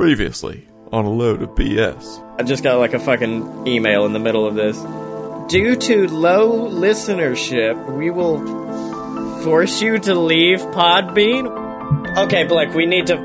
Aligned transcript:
Previously, 0.00 0.66
on 0.92 1.04
a 1.04 1.10
load 1.10 1.42
of 1.42 1.50
BS. 1.50 2.24
I 2.38 2.42
just 2.42 2.64
got 2.64 2.78
like 2.78 2.94
a 2.94 2.98
fucking 2.98 3.66
email 3.66 4.06
in 4.06 4.14
the 4.14 4.18
middle 4.18 4.46
of 4.46 4.54
this. 4.54 4.78
Due 5.52 5.76
to 5.76 6.08
low 6.08 6.70
listenership, 6.70 7.98
we 7.98 8.08
will 8.08 8.38
force 9.42 9.82
you 9.82 9.98
to 9.98 10.14
leave 10.14 10.60
Podbean. 10.60 12.16
Okay, 12.16 12.44
Blake, 12.44 12.72
we 12.72 12.86
need 12.86 13.08
to 13.08 13.16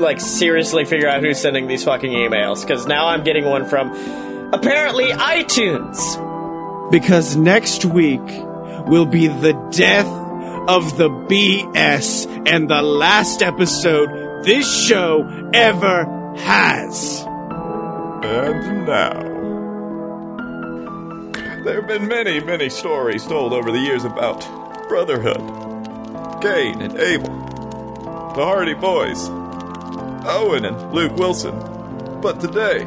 like 0.00 0.20
seriously 0.20 0.84
figure 0.84 1.08
out 1.08 1.22
who's 1.22 1.38
sending 1.38 1.68
these 1.68 1.84
fucking 1.84 2.10
emails 2.10 2.62
because 2.62 2.88
now 2.88 3.06
I'm 3.06 3.22
getting 3.22 3.44
one 3.44 3.64
from 3.64 3.92
apparently 4.52 5.12
iTunes. 5.12 5.96
Because 6.90 7.36
next 7.36 7.84
week 7.84 8.26
will 8.88 9.06
be 9.06 9.28
the 9.28 9.52
death 9.70 10.08
of 10.68 10.96
the 10.96 11.08
BS 11.08 12.48
and 12.48 12.68
the 12.68 12.82
last 12.82 13.42
episode 13.42 14.42
this 14.44 14.86
show 14.86 15.50
ever 15.54 16.15
has. 16.38 17.24
And 18.24 18.86
now. 18.86 19.22
There 21.64 21.80
have 21.80 21.88
been 21.88 22.06
many, 22.06 22.40
many 22.40 22.70
stories 22.70 23.26
told 23.26 23.52
over 23.52 23.72
the 23.72 23.78
years 23.78 24.04
about 24.04 24.40
brotherhood. 24.88 25.40
Cain 26.40 26.80
and 26.80 26.96
Abel. 26.98 27.32
The 28.36 28.44
Hardy 28.44 28.74
Boys. 28.74 29.28
Owen 30.28 30.64
and 30.64 30.92
Luke 30.92 31.16
Wilson. 31.16 31.58
But 32.20 32.40
today, 32.40 32.84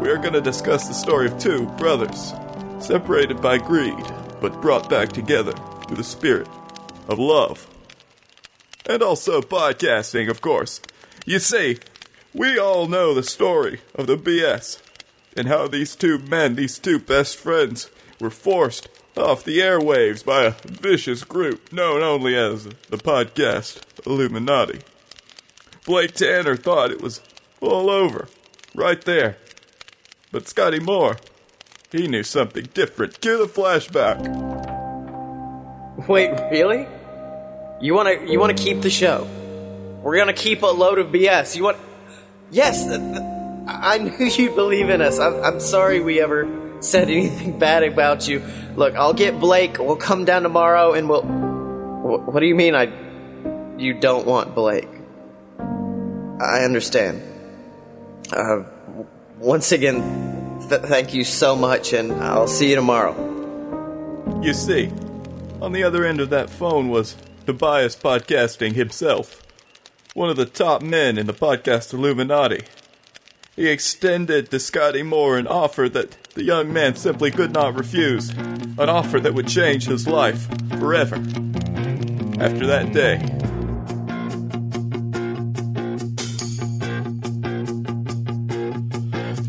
we 0.00 0.08
are 0.08 0.16
going 0.16 0.32
to 0.32 0.40
discuss 0.40 0.88
the 0.88 0.94
story 0.94 1.26
of 1.26 1.38
two 1.38 1.66
brothers, 1.76 2.32
separated 2.78 3.42
by 3.42 3.58
greed, 3.58 4.04
but 4.40 4.60
brought 4.62 4.88
back 4.88 5.10
together 5.10 5.52
through 5.86 5.96
the 5.96 6.04
spirit 6.04 6.48
of 7.08 7.18
love. 7.18 7.66
And 8.86 9.02
also 9.02 9.42
podcasting, 9.42 10.30
of 10.30 10.40
course. 10.40 10.80
You 11.26 11.38
see, 11.38 11.78
we 12.34 12.58
all 12.58 12.86
know 12.86 13.14
the 13.14 13.22
story 13.22 13.80
of 13.94 14.06
the 14.06 14.16
BS 14.16 14.80
and 15.36 15.48
how 15.48 15.66
these 15.66 15.96
two 15.96 16.18
men, 16.18 16.54
these 16.54 16.78
two 16.78 16.98
best 16.98 17.36
friends, 17.36 17.90
were 18.20 18.30
forced 18.30 18.88
off 19.16 19.44
the 19.44 19.58
airwaves 19.58 20.24
by 20.24 20.44
a 20.44 20.54
vicious 20.64 21.24
group 21.24 21.72
known 21.72 22.02
only 22.02 22.36
as 22.36 22.64
the 22.64 22.96
podcast 22.96 23.80
Illuminati. 24.06 24.80
Blake 25.84 26.14
Tanner 26.14 26.56
thought 26.56 26.90
it 26.90 27.00
was 27.00 27.20
all 27.60 27.90
over, 27.90 28.28
right 28.74 29.00
there. 29.02 29.36
But 30.30 30.46
Scotty 30.46 30.78
Moore, 30.78 31.16
he 31.90 32.06
knew 32.06 32.22
something 32.22 32.68
different. 32.72 33.20
Cue 33.20 33.38
the 33.38 33.46
flashback. 33.46 34.18
Wait, 36.06 36.30
really? 36.50 36.86
You 37.80 37.94
want 37.94 38.08
to 38.08 38.30
you 38.30 38.38
want 38.38 38.56
to 38.56 38.62
keep 38.62 38.82
the 38.82 38.90
show? 38.90 39.28
We're 40.02 40.16
gonna 40.16 40.32
keep 40.32 40.62
a 40.62 40.66
load 40.66 40.98
of 40.98 41.08
BS. 41.08 41.56
You 41.56 41.64
want? 41.64 41.78
Yes, 42.50 42.84
th- 42.86 42.98
th- 43.00 43.22
I 43.66 43.98
knew 43.98 44.26
you'd 44.36 44.54
believe 44.54 44.88
in 44.90 45.00
us. 45.00 45.18
I'm, 45.18 45.42
I'm 45.42 45.60
sorry 45.60 46.00
we 46.00 46.20
ever 46.20 46.48
said 46.80 47.08
anything 47.10 47.58
bad 47.66 47.82
about 47.84 48.26
you. 48.28 48.42
Look, 48.76 48.94
I'll 48.94 49.14
get 49.14 49.38
Blake. 49.40 49.78
We'll 49.78 49.96
come 49.96 50.24
down 50.24 50.42
tomorrow 50.42 50.92
and 50.92 51.08
we'll. 51.08 51.22
Wh- 51.22 52.28
What 52.28 52.40
do 52.40 52.46
you 52.46 52.54
mean? 52.54 52.74
I? 52.74 52.88
You 53.78 53.94
don't 53.94 54.26
want 54.26 54.54
Blake? 54.54 54.88
I 55.58 56.64
understand. 56.64 57.22
Uh, 58.32 58.62
once 59.38 59.72
again, 59.72 60.58
th- 60.68 60.82
thank 60.82 61.14
you 61.14 61.24
so 61.24 61.56
much, 61.56 61.92
and 61.92 62.12
I'll 62.12 62.46
see 62.48 62.70
you 62.70 62.76
tomorrow. 62.76 63.14
You 64.42 64.52
see, 64.54 64.90
on 65.60 65.72
the 65.72 65.82
other 65.82 66.04
end 66.04 66.20
of 66.20 66.30
that 66.30 66.48
phone 66.50 66.88
was 66.88 67.16
Tobias 67.46 67.96
Podcasting 67.96 68.72
himself, 68.74 69.42
one 70.14 70.28
of 70.28 70.36
the 70.36 70.46
top 70.46 70.82
men 70.82 71.18
in 71.18 71.26
the 71.26 71.32
podcast 71.32 71.94
Illuminati. 71.94 72.64
He 73.54 73.68
extended 73.68 74.50
to 74.50 74.58
Scotty 74.58 75.02
Moore 75.02 75.38
an 75.38 75.46
offer 75.46 75.88
that 75.88 76.12
the 76.34 76.42
young 76.42 76.72
man 76.72 76.96
simply 76.96 77.30
could 77.30 77.52
not 77.52 77.76
refuse, 77.76 78.30
an 78.30 78.88
offer 78.88 79.20
that 79.20 79.34
would 79.34 79.46
change 79.46 79.86
his 79.86 80.08
life 80.08 80.48
forever. 80.78 81.16
After 82.40 82.66
that 82.66 82.92
day, 82.92 83.18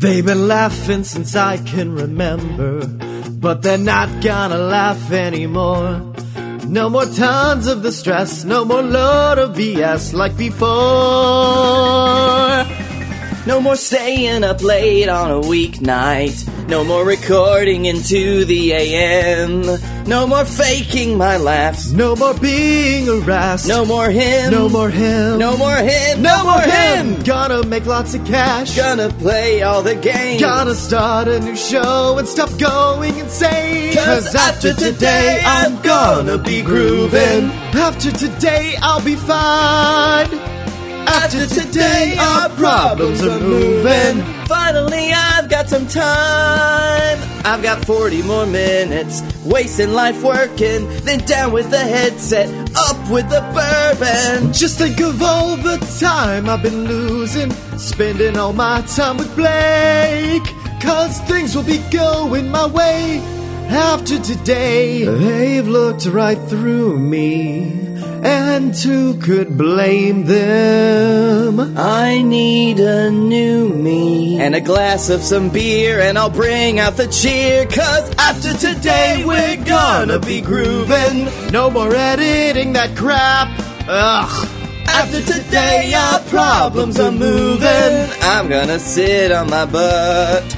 They've 0.02 0.26
been 0.26 0.48
laughing 0.48 1.04
since 1.04 1.36
I 1.36 1.58
can 1.58 1.94
remember, 1.94 2.84
but 3.38 3.62
they're 3.62 3.78
not 3.78 4.20
gonna 4.20 4.58
laugh 4.58 5.12
anymore. 5.12 6.11
No 6.72 6.88
more 6.88 7.04
tons 7.04 7.66
of 7.66 7.82
the 7.82 7.92
stress, 7.92 8.44
no 8.44 8.64
more 8.64 8.80
load 8.80 9.38
of 9.38 9.54
BS 9.54 10.14
like 10.14 10.34
before. 10.38 10.64
No 13.46 13.60
more 13.60 13.76
staying 13.76 14.42
up 14.42 14.62
late 14.62 15.10
on 15.10 15.30
a 15.32 15.40
weeknight. 15.46 16.48
No 16.72 16.84
more 16.84 17.04
recording 17.04 17.84
into 17.84 18.46
the 18.46 18.72
AM. 18.72 19.60
No 20.06 20.26
more 20.26 20.46
faking 20.46 21.18
my 21.18 21.36
laughs. 21.36 21.92
No 21.92 22.16
more 22.16 22.32
being 22.32 23.04
harassed. 23.04 23.68
No 23.68 23.84
more 23.84 24.08
him. 24.08 24.50
no 24.50 24.70
more 24.70 24.88
him. 24.88 25.38
No 25.38 25.54
more 25.58 25.76
him. 25.76 26.22
No 26.22 26.42
more 26.44 26.62
him. 26.62 27.22
Gonna 27.24 27.62
make 27.66 27.84
lots 27.84 28.14
of 28.14 28.24
cash. 28.24 28.74
Gonna 28.74 29.10
play 29.10 29.60
all 29.60 29.82
the 29.82 29.96
games. 29.96 30.40
Gonna 30.40 30.74
start 30.74 31.28
a 31.28 31.40
new 31.40 31.56
show 31.56 32.16
and 32.16 32.26
stop 32.26 32.48
going 32.56 33.18
insane. 33.18 33.92
'Cause 33.94 34.34
after 34.34 34.72
today, 34.72 35.42
I'm 35.44 35.78
gonna 35.82 36.38
be 36.38 36.62
grooving. 36.62 37.52
After 37.74 38.10
today, 38.12 38.76
I'll 38.80 39.02
be 39.02 39.16
fine. 39.16 40.40
After 41.06 41.46
today, 41.46 42.16
our 42.18 42.48
problems 42.50 43.20
are 43.22 43.40
moving. 43.40 44.24
Finally, 44.46 45.12
I've 45.12 45.48
got 45.48 45.68
some 45.68 45.86
time. 45.86 46.41
I've 47.44 47.62
got 47.62 47.84
40 47.84 48.22
more 48.22 48.46
minutes. 48.46 49.22
Wasting 49.44 49.92
life 49.92 50.22
working. 50.22 50.88
Then 51.04 51.20
down 51.20 51.52
with 51.52 51.70
the 51.70 51.78
headset. 51.78 52.48
Up 52.76 53.10
with 53.10 53.28
the 53.28 53.40
bourbon. 53.52 54.52
Just 54.52 54.78
think 54.78 55.00
of 55.00 55.20
all 55.22 55.56
the 55.56 55.78
time 56.00 56.48
I've 56.48 56.62
been 56.62 56.84
losing, 56.84 57.50
spending 57.78 58.36
all 58.36 58.52
my 58.52 58.82
time 58.82 59.16
with 59.16 59.34
Blake. 59.34 60.42
Cause 60.80 61.20
things 61.22 61.54
will 61.54 61.62
be 61.62 61.78
going 61.90 62.50
my 62.50 62.66
way 62.66 63.31
after 63.72 64.18
today. 64.18 65.04
They've 65.04 65.66
looked 65.66 66.06
right 66.06 66.38
through 66.48 66.98
me, 66.98 67.72
and 68.22 68.76
who 68.76 69.18
could 69.18 69.56
blame 69.56 70.26
them? 70.26 71.76
I 71.76 72.22
need 72.22 72.80
a 72.80 73.10
new 73.10 73.70
me. 73.70 74.40
And 74.40 74.54
a 74.54 74.60
glass 74.60 75.08
of 75.08 75.22
some 75.22 75.48
beer, 75.48 76.00
and 76.00 76.18
I'll 76.18 76.30
bring 76.30 76.78
out 76.78 76.96
the 76.96 77.08
cheer. 77.08 77.66
Cause 77.66 78.14
after 78.18 78.52
today, 78.54 79.24
we're 79.24 79.62
gonna 79.64 80.18
be 80.18 80.40
grooving. 80.40 81.28
No 81.50 81.70
more 81.70 81.94
editing 81.94 82.74
that 82.74 82.96
crap. 82.96 83.48
Ugh. 83.88 84.48
After 84.86 85.22
today, 85.22 85.94
our 85.94 86.20
problems 86.28 87.00
are 87.00 87.12
moving. 87.12 88.10
I'm 88.22 88.48
gonna 88.48 88.78
sit 88.78 89.32
on 89.32 89.48
my 89.48 89.64
butt. 89.64 90.56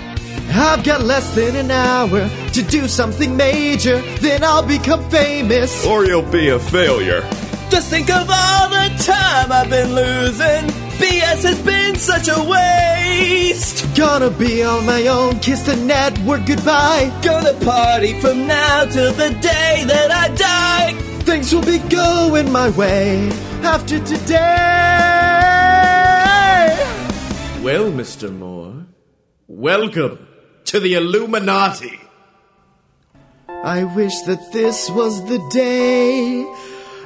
I've 0.56 0.84
got 0.84 1.02
less 1.02 1.34
than 1.34 1.56
an 1.56 1.70
hour 1.70 2.30
to 2.54 2.62
do 2.62 2.86
something 2.86 3.36
major, 3.36 4.00
then 4.20 4.44
I'll 4.44 4.64
become 4.66 5.02
famous. 5.10 5.84
or 5.84 6.04
you'll 6.06 6.22
be 6.22 6.50
a 6.50 6.58
failure. 6.58 7.20
Just 7.68 7.90
think 7.90 8.08
of 8.10 8.28
all 8.30 8.68
the 8.68 8.88
time 9.02 9.50
I've 9.50 9.68
been 9.68 9.92
losing. 9.92 10.70
BS 11.00 11.42
has 11.42 11.60
been 11.62 11.96
such 11.96 12.28
a 12.28 12.40
waste. 12.48 13.84
Gonna 13.96 14.30
be 14.30 14.62
on 14.62 14.86
my 14.86 15.08
own, 15.08 15.40
kiss 15.40 15.62
the 15.62 15.74
network 15.74 16.46
goodbye. 16.46 17.10
Gonna 17.24 17.54
party 17.64 18.20
from 18.20 18.46
now 18.46 18.84
till 18.84 19.12
the 19.12 19.30
day 19.40 19.82
that 19.88 20.10
I 20.12 20.28
die. 20.36 20.92
Things 21.24 21.52
will 21.52 21.64
be 21.64 21.78
going 21.88 22.52
my 22.52 22.70
way 22.70 23.30
after 23.64 23.98
today. 23.98 24.36
Well, 27.62 27.90
Mr. 27.90 28.30
Moore, 28.32 28.86
welcome 29.48 30.18
to 30.66 30.78
the 30.78 30.94
Illuminati. 30.94 31.98
I 33.64 33.84
wish 33.84 34.20
that 34.26 34.52
this 34.52 34.90
was 34.90 35.24
the 35.26 35.38
day 35.48 36.44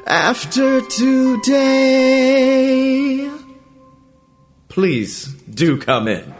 after 0.08 0.80
today. 0.80 2.10
Please 4.66 5.26
do 5.34 5.78
come 5.78 6.08
in. 6.08 6.34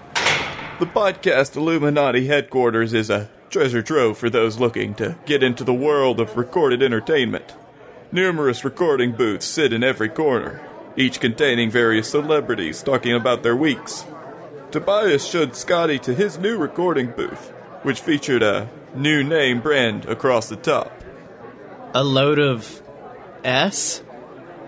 The 0.81 0.87
podcast 0.87 1.55
Illuminati 1.55 2.26
headquarters 2.26 2.94
is 2.94 3.11
a 3.11 3.31
treasure 3.49 3.81
trove 3.81 4.19
for 4.19 4.29
those 4.29 4.59
looking 4.59 4.97
to 4.97 5.17
get 5.25 5.44
into 5.44 5.62
the 5.62 5.73
world 5.73 6.19
of 6.19 6.37
recorded 6.37 6.82
entertainment. 6.82 7.55
Numerous 8.11 8.64
recording 8.64 9.12
booths 9.12 9.47
sit 9.47 9.73
in 9.73 9.85
every 9.85 10.09
corner, 10.09 10.61
each 10.97 11.21
containing 11.21 11.71
various 11.71 12.11
celebrities 12.11 12.82
talking 12.82 13.12
about 13.12 13.44
their 13.44 13.55
weeks. 13.55 14.05
Tobias 14.73 15.25
showed 15.25 15.55
Scotty 15.55 16.00
to 16.00 16.12
his 16.12 16.38
new 16.38 16.59
recording 16.59 17.12
booth, 17.12 17.53
which 17.85 18.00
featured 18.00 18.43
a 18.43 18.69
new 18.99 19.23
name 19.25 19.61
brand 19.61 20.05
across 20.06 20.49
the 20.49 20.56
top. 20.56 20.93
A 21.95 22.05
load 22.05 22.39
of 22.39 22.83
S? 23.45 24.03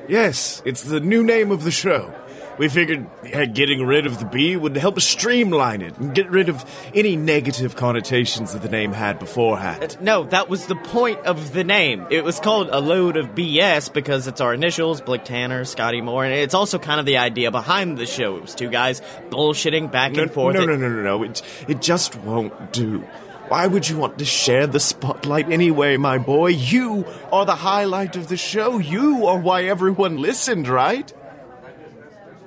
Yes, 0.08 0.62
it's 0.64 0.82
the 0.82 1.00
new 1.00 1.22
name 1.22 1.50
of 1.50 1.64
the 1.64 1.70
show. 1.70 2.14
We 2.58 2.68
figured 2.68 3.06
yeah, 3.24 3.46
getting 3.46 3.86
rid 3.86 4.04
of 4.04 4.18
the 4.18 4.26
B 4.26 4.54
would 4.54 4.76
help 4.76 5.00
streamline 5.00 5.80
it 5.80 5.96
and 5.96 6.14
get 6.14 6.28
rid 6.28 6.50
of 6.50 6.62
any 6.94 7.16
negative 7.16 7.74
connotations 7.74 8.52
that 8.52 8.60
the 8.60 8.68
name 8.68 8.92
had 8.92 9.18
beforehand. 9.18 9.82
Uh, 9.98 10.02
no, 10.02 10.24
that 10.24 10.50
was 10.50 10.66
the 10.66 10.74
point 10.76 11.20
of 11.20 11.54
the 11.54 11.64
name. 11.64 12.06
It 12.10 12.22
was 12.22 12.38
called 12.38 12.68
a 12.70 12.78
load 12.80 13.16
of 13.16 13.28
BS 13.34 13.90
because 13.90 14.26
it's 14.26 14.42
our 14.42 14.52
initials, 14.52 15.00
Blake 15.00 15.24
Tanner, 15.24 15.64
Scotty 15.64 16.02
Moore, 16.02 16.24
and 16.26 16.34
it's 16.34 16.52
also 16.52 16.78
kind 16.78 17.00
of 17.00 17.06
the 17.06 17.16
idea 17.16 17.50
behind 17.50 17.96
the 17.96 18.04
show. 18.04 18.36
It 18.36 18.42
was 18.42 18.54
two 18.54 18.68
guys 18.68 19.00
bullshitting 19.30 19.90
back 19.90 20.12
No, 20.12 20.24
and 20.24 20.30
forth. 20.32 20.54
no, 20.54 20.66
no, 20.66 20.76
no, 20.76 20.88
no, 20.90 21.02
no. 21.02 21.22
It, 21.22 21.40
it 21.66 21.80
just 21.80 22.14
won't 22.16 22.72
do. 22.74 23.02
Why 23.50 23.66
would 23.66 23.88
you 23.88 23.96
want 23.96 24.16
to 24.20 24.24
share 24.24 24.68
the 24.68 24.78
spotlight 24.78 25.50
anyway, 25.50 25.96
my 25.96 26.18
boy? 26.18 26.50
You 26.50 27.04
are 27.32 27.44
the 27.44 27.56
highlight 27.56 28.14
of 28.14 28.28
the 28.28 28.36
show. 28.36 28.78
You 28.78 29.26
are 29.26 29.40
why 29.40 29.64
everyone 29.64 30.18
listened, 30.18 30.68
right? 30.68 31.12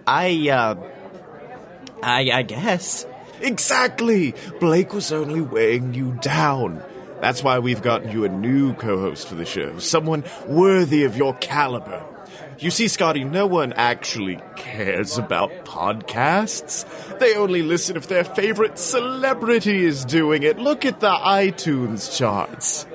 I, 0.08 0.48
uh, 0.48 0.76
I, 2.02 2.32
I 2.32 2.44
guess. 2.44 3.06
Exactly! 3.42 4.34
Blake 4.62 4.94
was 4.94 5.12
only 5.12 5.42
weighing 5.42 5.94
you 5.94 6.18
down. 6.22 6.82
That's 7.20 7.44
why 7.44 7.60
we've 7.60 7.82
gotten 7.82 8.10
you 8.10 8.24
a 8.24 8.30
new 8.30 8.74
co 8.74 8.98
host 9.02 9.28
for 9.28 9.36
the 9.36 9.44
show, 9.46 9.80
someone 9.80 10.24
worthy 10.48 11.04
of 11.04 11.18
your 11.18 11.34
caliber. 11.34 12.02
You 12.64 12.72
see, 12.72 12.88
Scotty, 12.88 13.26
no 13.26 13.46
one 13.46 13.74
actually 13.74 14.40
cares 14.56 15.18
about 15.18 15.66
podcasts. 15.66 16.86
They 17.20 17.36
only 17.36 17.62
listen 17.62 17.98
if 17.98 18.08
their 18.08 18.24
favorite 18.24 18.80
celebrity 18.80 19.84
is 19.84 20.06
doing 20.06 20.44
it. 20.44 20.58
Look 20.58 20.86
at 20.86 21.02
the 21.02 21.12
iTunes 21.12 22.18
charts. 22.18 22.86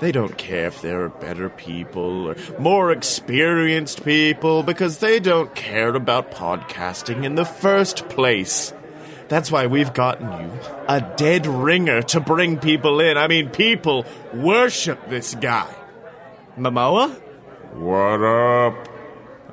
They 0.00 0.10
don't 0.10 0.36
care 0.36 0.66
if 0.66 0.82
there 0.82 1.02
are 1.02 1.08
better 1.08 1.48
people 1.48 2.30
or 2.30 2.36
more 2.58 2.90
experienced 2.90 4.04
people 4.04 4.64
because 4.64 4.98
they 4.98 5.20
don't 5.20 5.54
care 5.54 5.94
about 5.94 6.32
podcasting 6.32 7.22
in 7.22 7.36
the 7.36 7.44
first 7.44 8.08
place. 8.08 8.74
That's 9.28 9.52
why 9.52 9.68
we've 9.68 9.94
gotten 9.94 10.32
you 10.32 10.50
a 10.88 11.00
dead 11.16 11.46
ringer 11.46 12.02
to 12.02 12.18
bring 12.18 12.58
people 12.58 12.98
in. 12.98 13.16
I 13.16 13.28
mean, 13.28 13.50
people 13.50 14.04
worship 14.34 15.08
this 15.08 15.36
guy. 15.36 15.72
Momoa? 16.58 17.14
What 17.74 18.24
up? 18.24 18.95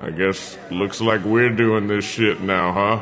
I 0.03 0.11
guess 0.11 0.57
looks 0.69 1.00
like 1.00 1.23
we're 1.23 1.50
doing 1.50 1.88
this 1.88 2.03
shit 2.03 2.41
now, 2.41 2.73
huh? 2.73 3.01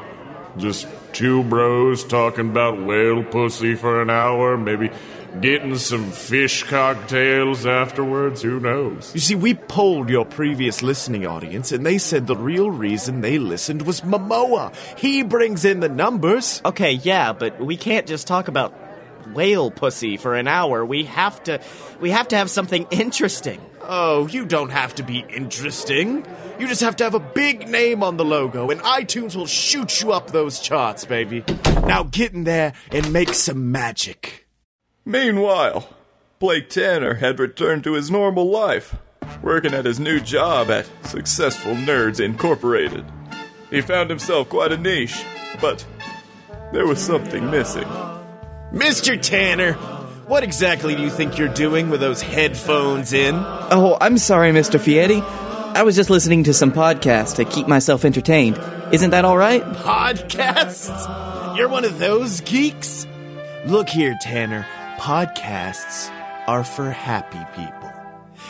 Just 0.58 0.88
two 1.14 1.44
bros 1.44 2.04
talking 2.04 2.52
about 2.52 2.80
whale 2.80 3.24
pussy 3.24 3.74
for 3.74 4.04
an 4.04 4.12
hour, 4.12 4.56
maybe 4.56 4.92
getting 5.40 5.78
some 5.78 6.12
fish 6.12 6.64
cocktails 6.64 7.66
afterwards, 7.66 8.44
who 8.44 8.60
knows? 8.60 9.12
You 9.16 9.20
see, 9.20 9.34
we 9.34 9.56
polled 9.56 10.10
your 10.10 10.26
previous 10.26 10.84
listening 10.84 11.26
audience, 11.26 11.72
and 11.72 11.84
they 11.84 11.98
said 11.98 12.28
the 12.28 12.36
real 12.36 12.70
reason 12.70 13.22
they 13.22 13.40
listened 13.40 13.82
was 13.84 14.02
Momoa. 14.02 14.76
He 14.98 15.24
brings 15.24 15.66
in 15.66 15.80
the 15.80 15.90
numbers. 15.90 16.62
Okay, 16.66 16.92
yeah, 16.92 17.34
but 17.34 17.60
we 17.60 17.78
can't 17.78 18.06
just 18.06 18.28
talk 18.28 18.48
about 18.48 18.76
whale 19.34 19.72
pussy 19.72 20.18
for 20.18 20.36
an 20.36 20.48
hour. 20.48 20.86
We 20.86 21.06
have 21.06 21.42
to, 21.46 21.62
we 22.00 22.12
have 22.12 22.28
to 22.28 22.38
have 22.38 22.50
something 22.50 22.86
interesting. 22.92 23.60
Oh, 23.84 24.28
you 24.28 24.46
don't 24.46 24.70
have 24.70 24.96
to 24.96 25.04
be 25.04 25.26
interesting. 25.30 26.26
You 26.60 26.68
just 26.68 26.82
have 26.82 26.96
to 26.98 27.04
have 27.04 27.16
a 27.16 27.20
big 27.20 27.68
name 27.68 28.04
on 28.04 28.18
the 28.18 28.26
logo, 28.26 28.70
and 28.70 28.80
iTunes 28.82 29.36
will 29.36 29.48
shoot 29.48 30.02
you 30.02 30.12
up 30.12 30.32
those 30.32 30.60
charts, 30.60 31.06
baby. 31.06 31.44
Now 31.86 32.04
get 32.04 32.34
in 32.34 32.44
there 32.44 32.74
and 32.92 33.12
make 33.12 33.34
some 33.34 33.72
magic. 33.72 34.48
Meanwhile, 35.06 35.90
Blake 36.40 36.70
Tanner 36.70 37.16
had 37.16 37.40
returned 37.40 37.84
to 37.86 37.94
his 37.94 38.12
normal 38.12 38.50
life, 38.50 38.96
working 39.42 39.74
at 39.74 39.86
his 39.86 40.00
new 40.00 40.20
job 40.20 40.70
at 40.70 40.90
Successful 41.04 41.74
Nerds 41.74 42.20
Incorporated. 42.20 43.06
He 43.70 43.82
found 43.82 44.10
himself 44.10 44.50
quite 44.50 44.72
a 44.72 44.78
niche, 44.78 45.24
but 45.60 45.86
there 46.74 46.86
was 46.86 47.00
something 47.00 47.50
missing. 47.50 47.88
Mr. 48.72 49.20
Tanner, 49.22 49.74
what 50.32 50.46
exactly 50.46 50.96
do 50.96 51.02
you 51.02 51.10
think 51.10 51.38
you're 51.38 51.50
doing 51.50 51.90
with 51.90 52.00
those 52.00 52.22
headphones 52.22 53.12
in? 53.12 53.36
Oh, 53.36 53.98
I'm 54.00 54.18
sorry, 54.18 54.54
Mr. 54.54 54.80
Fietti. 54.80 55.22
I 55.76 55.84
was 55.84 55.94
just 55.94 56.10
listening 56.10 56.46
to 56.46 56.54
some 56.54 56.72
podcasts 56.72 57.36
to 57.36 57.44
keep 57.44 57.68
myself 57.68 58.06
entertained. 58.06 58.58
Isn't 58.94 59.10
that 59.10 59.26
all 59.26 59.38
right? 59.38 59.62
Podcasts? 59.62 61.58
You're 61.58 61.68
one 61.68 61.84
of 61.84 62.00
those 62.00 62.40
geeks? 62.40 63.06
Look 63.66 63.90
here, 63.90 64.18
Tanner. 64.22 64.66
Podcasts 65.00 66.10
are 66.48 66.64
for 66.64 66.90
happy 66.90 67.44
people. 67.62 67.92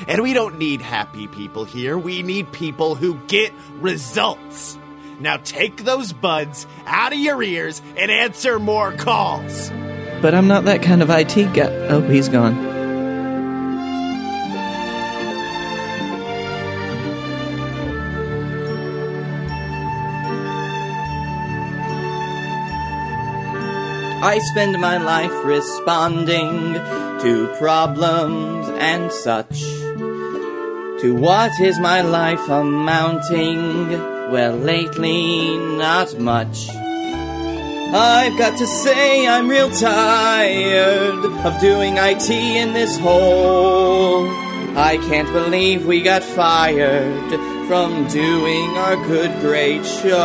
And 0.07 0.21
we 0.21 0.33
don't 0.33 0.59
need 0.59 0.81
happy 0.81 1.27
people 1.29 1.65
here. 1.65 1.97
We 1.97 2.21
need 2.21 2.51
people 2.51 2.93
who 2.93 3.19
get 3.25 3.51
results. 3.79 4.77
Now 5.19 5.37
take 5.37 5.77
those 5.77 6.13
buds 6.13 6.67
out 6.85 7.11
of 7.11 7.17
your 7.17 7.41
ears 7.41 7.81
and 7.97 8.11
answer 8.11 8.59
more 8.59 8.91
calls. 8.91 9.71
But 10.21 10.35
I'm 10.35 10.47
not 10.47 10.65
that 10.65 10.83
kind 10.83 11.01
of 11.01 11.09
IT 11.09 11.53
guy. 11.53 11.71
Oh, 11.89 12.01
he's 12.01 12.29
gone. 12.29 12.71
I 24.23 24.37
spend 24.37 24.79
my 24.79 24.97
life 24.97 25.33
responding 25.43 26.75
to 27.21 27.53
problems 27.57 28.69
and 28.69 29.11
such. 29.11 29.59
To 31.01 31.15
what 31.19 31.59
is 31.59 31.79
my 31.79 32.01
life 32.01 32.47
amounting? 32.47 33.89
Well, 34.29 34.55
lately, 34.55 35.57
not 35.57 36.19
much. 36.19 36.69
I've 37.93 38.37
got 38.37 38.57
to 38.59 38.65
say 38.65 39.27
I'm 39.27 39.49
real 39.49 39.69
tired 39.69 41.25
of 41.45 41.59
doing 41.59 41.97
IT 41.97 42.29
in 42.29 42.71
this 42.71 42.97
hole. 42.97 44.29
I 44.77 44.97
can't 45.09 45.27
believe 45.33 45.85
we 45.85 46.01
got 46.01 46.23
fired 46.23 47.29
from 47.67 48.07
doing 48.07 48.69
our 48.77 48.95
good, 48.95 49.37
great 49.41 49.85
show. 49.85 50.21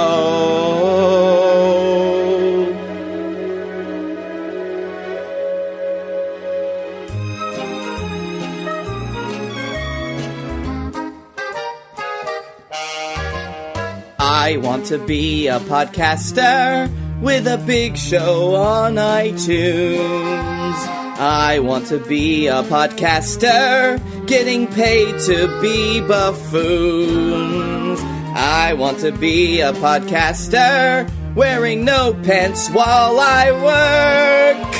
I 14.20 14.58
want 14.58 14.86
to 14.86 14.98
be 14.98 15.48
a 15.48 15.58
podcaster 15.58 16.88
with 17.20 17.46
a 17.46 17.58
big 17.58 17.96
show 17.96 18.54
on 18.54 18.96
iTunes. 18.96 20.74
I 21.18 21.60
want 21.60 21.86
to 21.86 21.98
be 21.98 22.46
a 22.46 22.62
podcaster, 22.62 23.98
getting 24.26 24.66
paid 24.66 25.18
to 25.20 25.60
be 25.62 26.00
buffoons. 26.00 28.00
I 28.34 28.74
want 28.74 28.98
to 29.00 29.12
be 29.12 29.60
a 29.60 29.72
podcaster, 29.72 31.10
wearing 31.34 31.86
no 31.86 32.12
pants 32.22 32.68
while 32.68 33.18
I 33.18 33.52
work. 33.52 34.74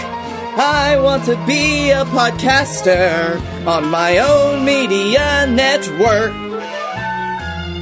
I 0.59 0.99
want 1.01 1.25
to 1.25 1.37
be 1.47 1.91
a 1.91 2.05
podcaster 2.05 3.41
on 3.67 3.91
my 3.91 4.19
own 4.19 4.65
media 4.65 5.47
network. 5.47 6.46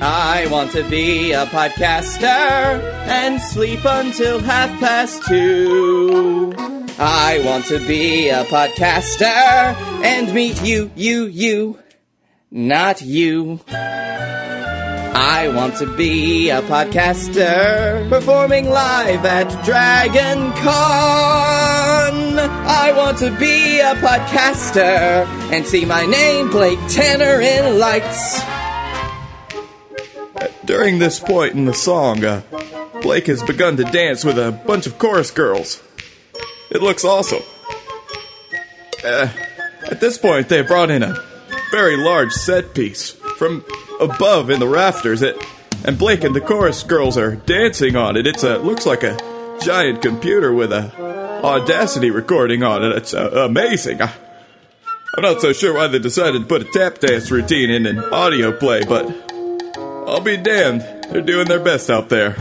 I 0.03 0.47
want 0.51 0.73
to 0.73 0.83
be 0.89 1.33
a 1.33 1.47
podcaster 1.47 2.25
and 2.25 3.41
sleep 3.41 3.85
until 3.85 4.41
half 4.41 4.71
past 4.81 5.25
two. 5.27 6.53
I 6.99 7.43
want 7.45 7.67
to 7.67 7.79
be 7.87 8.29
a 8.29 8.45
podcaster 8.45 9.25
and 10.05 10.33
meet 10.35 10.63
you, 10.63 10.91
you, 10.95 11.27
you, 11.27 11.79
not 12.51 13.03
you. 13.03 13.61
I 15.17 15.49
want 15.49 15.77
to 15.77 15.87
be 15.97 16.51
a 16.51 16.61
podcaster 16.63 18.09
performing 18.09 18.69
live 18.71 19.25
at 19.25 19.49
Dragon 19.65 20.53
Con. 20.53 22.39
I 22.39 22.93
want 22.97 23.19
to 23.19 23.31
be 23.39 23.81
a 23.81 23.95
podcaster 23.95 25.27
and 25.53 25.67
see 25.67 25.85
my 25.85 26.07
name, 26.07 26.51
Blake 26.51 26.79
Tanner, 26.89 27.41
in 27.41 27.79
lights. 27.79 28.41
During 30.64 30.99
this 30.99 31.18
point 31.18 31.54
in 31.54 31.64
the 31.64 31.75
song, 31.75 32.25
uh, 32.25 32.42
Blake 33.02 33.26
has 33.26 33.42
begun 33.42 33.76
to 33.76 33.85
dance 33.85 34.25
with 34.25 34.38
a 34.38 34.52
bunch 34.52 34.87
of 34.87 34.99
chorus 34.99 35.30
girls. 35.30 35.83
It 36.71 36.83
looks 36.83 37.04
awesome. 37.04 37.42
Uh, 39.04 39.28
at 39.90 40.00
this 40.00 40.16
point, 40.16 40.49
they 40.49 40.62
brought 40.62 40.90
in 40.90 41.02
a 41.02 41.23
very 41.71 41.97
large 41.97 42.33
set 42.33 42.75
piece 42.75 43.11
from 43.37 43.64
above 44.00 44.49
in 44.49 44.61
the 44.61 44.68
rafters, 44.68 45.23
it, 45.23 45.37
and 45.85 45.99
Blake 45.99 46.25
and 46.25 46.35
the 46.35 46.40
chorus 46.40 46.83
girls 46.83 47.18
are 47.18 47.37
dancing 47.37 47.97
on 47.97 48.16
it. 48.16 48.26
It's 48.26 48.42
a 48.42 48.59
looks 48.59 48.87
like 48.87 49.02
a 49.02 49.18
giant 49.61 50.02
computer 50.02 50.52
with 50.52 50.73
a 50.73 51.14
Audacity 51.44 52.09
recording 52.09 52.62
on 52.62 52.83
it. 52.83 52.97
It's 52.97 53.12
uh, 53.12 53.30
amazing. 53.44 54.00
I, 54.00 54.11
I'm 55.14 55.23
not 55.23 55.42
so 55.42 55.52
sure 55.52 55.75
why 55.75 55.88
they 55.88 55.99
decided 55.99 56.40
to 56.40 56.47
put 56.47 56.62
a 56.62 56.64
tap 56.64 57.00
dance 57.00 57.30
routine 57.30 57.68
in 57.68 57.85
an 57.85 57.99
audio 57.99 58.50
play, 58.50 58.83
but 58.83 59.24
I'll 60.06 60.20
be 60.20 60.37
damned. 60.37 60.82
They're 61.11 61.23
doing 61.23 61.49
their 61.49 61.61
best 61.61 61.88
out 61.90 62.08
there. 62.08 62.37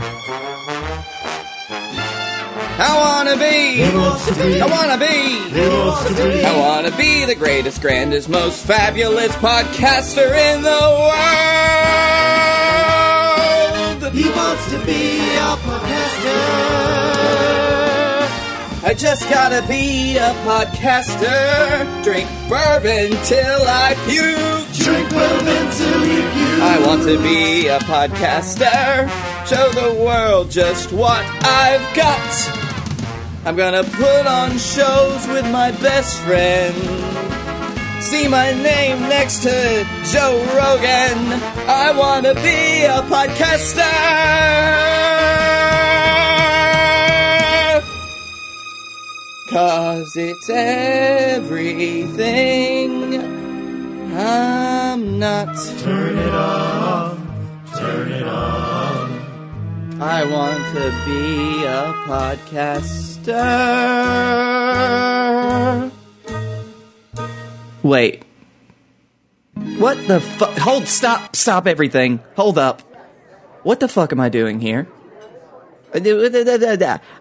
I 2.76 2.90
wanna 2.96 3.36
be. 3.36 3.84
I 3.84 4.66
wanna 4.66 4.98
be. 4.98 6.44
I 6.44 6.56
wanna 6.58 6.90
be 6.96 7.24
the 7.24 7.34
greatest, 7.34 7.80
grandest, 7.80 8.28
most 8.28 8.66
fabulous 8.66 9.32
podcaster 9.36 10.34
in 10.54 10.62
the 10.62 10.80
world. 14.00 14.12
He 14.12 14.28
wants 14.30 14.70
to 14.70 14.78
be 14.84 15.20
a 15.36 15.56
podcaster. 15.64 16.84
I 18.84 18.92
just 18.94 19.28
gotta 19.30 19.66
be 19.66 20.16
a 20.18 20.34
podcaster. 20.44 22.04
Drink 22.04 22.28
bourbon 22.48 23.16
till 23.24 23.62
I 23.66 23.94
puke. 24.06 24.63
I 24.86 26.78
want 26.86 27.04
to 27.04 27.16
be 27.22 27.68
a 27.68 27.78
podcaster. 27.80 29.08
Show 29.46 29.70
the 29.70 29.94
world 30.04 30.50
just 30.50 30.92
what 30.92 31.24
I've 31.42 31.96
got. 31.96 32.30
I'm 33.46 33.56
gonna 33.56 33.84
put 33.84 34.26
on 34.26 34.58
shows 34.58 35.26
with 35.28 35.50
my 35.50 35.70
best 35.80 36.20
friend. 36.20 36.74
See 38.02 38.28
my 38.28 38.52
name 38.52 39.00
next 39.08 39.42
to 39.44 39.86
Joe 40.12 40.44
Rogan. 40.54 41.32
I 41.66 41.92
wanna 41.96 42.34
be 42.34 42.84
a 42.84 43.00
podcaster. 43.08 43.80
Cause 49.50 50.14
it's 50.16 50.50
everything 50.50 51.54
I'm 54.16 55.18
not. 55.18 55.56
Turn 55.80 56.16
it 56.16 56.34
off. 56.34 57.18
Turn 57.76 58.12
it 58.12 58.22
off. 58.22 59.10
I 60.00 60.24
want 60.24 60.64
to 60.76 60.90
be 61.04 61.64
a 61.64 61.92
podcaster. 62.06 63.10
Wait. 67.82 68.24
What 69.78 70.06
the 70.06 70.20
fuck? 70.20 70.56
Hold, 70.58 70.86
stop, 70.86 71.34
stop 71.34 71.66
everything. 71.66 72.20
Hold 72.36 72.56
up. 72.56 72.82
What 73.64 73.80
the 73.80 73.88
fuck 73.88 74.12
am 74.12 74.20
I 74.20 74.28
doing 74.28 74.60
here? 74.60 74.86
I 75.92 75.98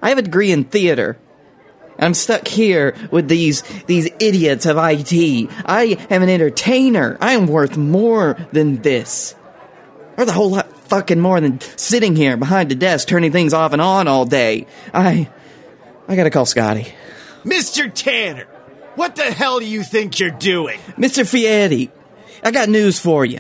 have 0.04 0.18
a 0.18 0.22
degree 0.22 0.52
in 0.52 0.64
theater. 0.66 1.18
I'm 2.00 2.14
stuck 2.14 2.48
here 2.48 2.96
with 3.12 3.28
these 3.28 3.62
these 3.86 4.10
idiots 4.20 4.66
of 4.66 4.78
IT. 4.78 5.50
I 5.66 5.98
am 6.10 6.22
an 6.22 6.30
entertainer. 6.30 7.18
I 7.22 7.34
am 7.34 7.48
worth 7.48 7.78
more 7.78 8.38
than 8.52 8.82
this. 8.82 9.36
Worth 10.18 10.30
a 10.30 10.34
whole 10.34 10.52
lot 10.52 10.76
fucking 10.88 11.20
more 11.20 11.40
than 11.42 11.60
sitting 11.62 12.16
here 12.16 12.38
behind 12.38 12.72
a 12.72 12.76
desk 12.76 13.08
turning 13.08 13.32
things 13.32 13.54
off 13.54 13.74
and 13.74 13.82
on 13.82 14.08
all 14.08 14.26
day. 14.26 14.68
I 14.94 15.30
I 16.08 16.16
gotta 16.16 16.30
call 16.30 16.46
Scotty. 16.46 16.94
Mr. 17.44 17.92
Tanner, 17.94 18.46
what 18.96 19.16
the 19.16 19.24
hell 19.24 19.60
do 19.60 19.66
you 19.66 19.84
think 19.84 20.20
you're 20.20 20.32
doing? 20.32 20.80
Mr. 20.98 21.24
Fietti, 21.24 21.92
I 22.44 22.52
got 22.52 22.70
news 22.70 23.00
for 23.00 23.26
you. 23.26 23.40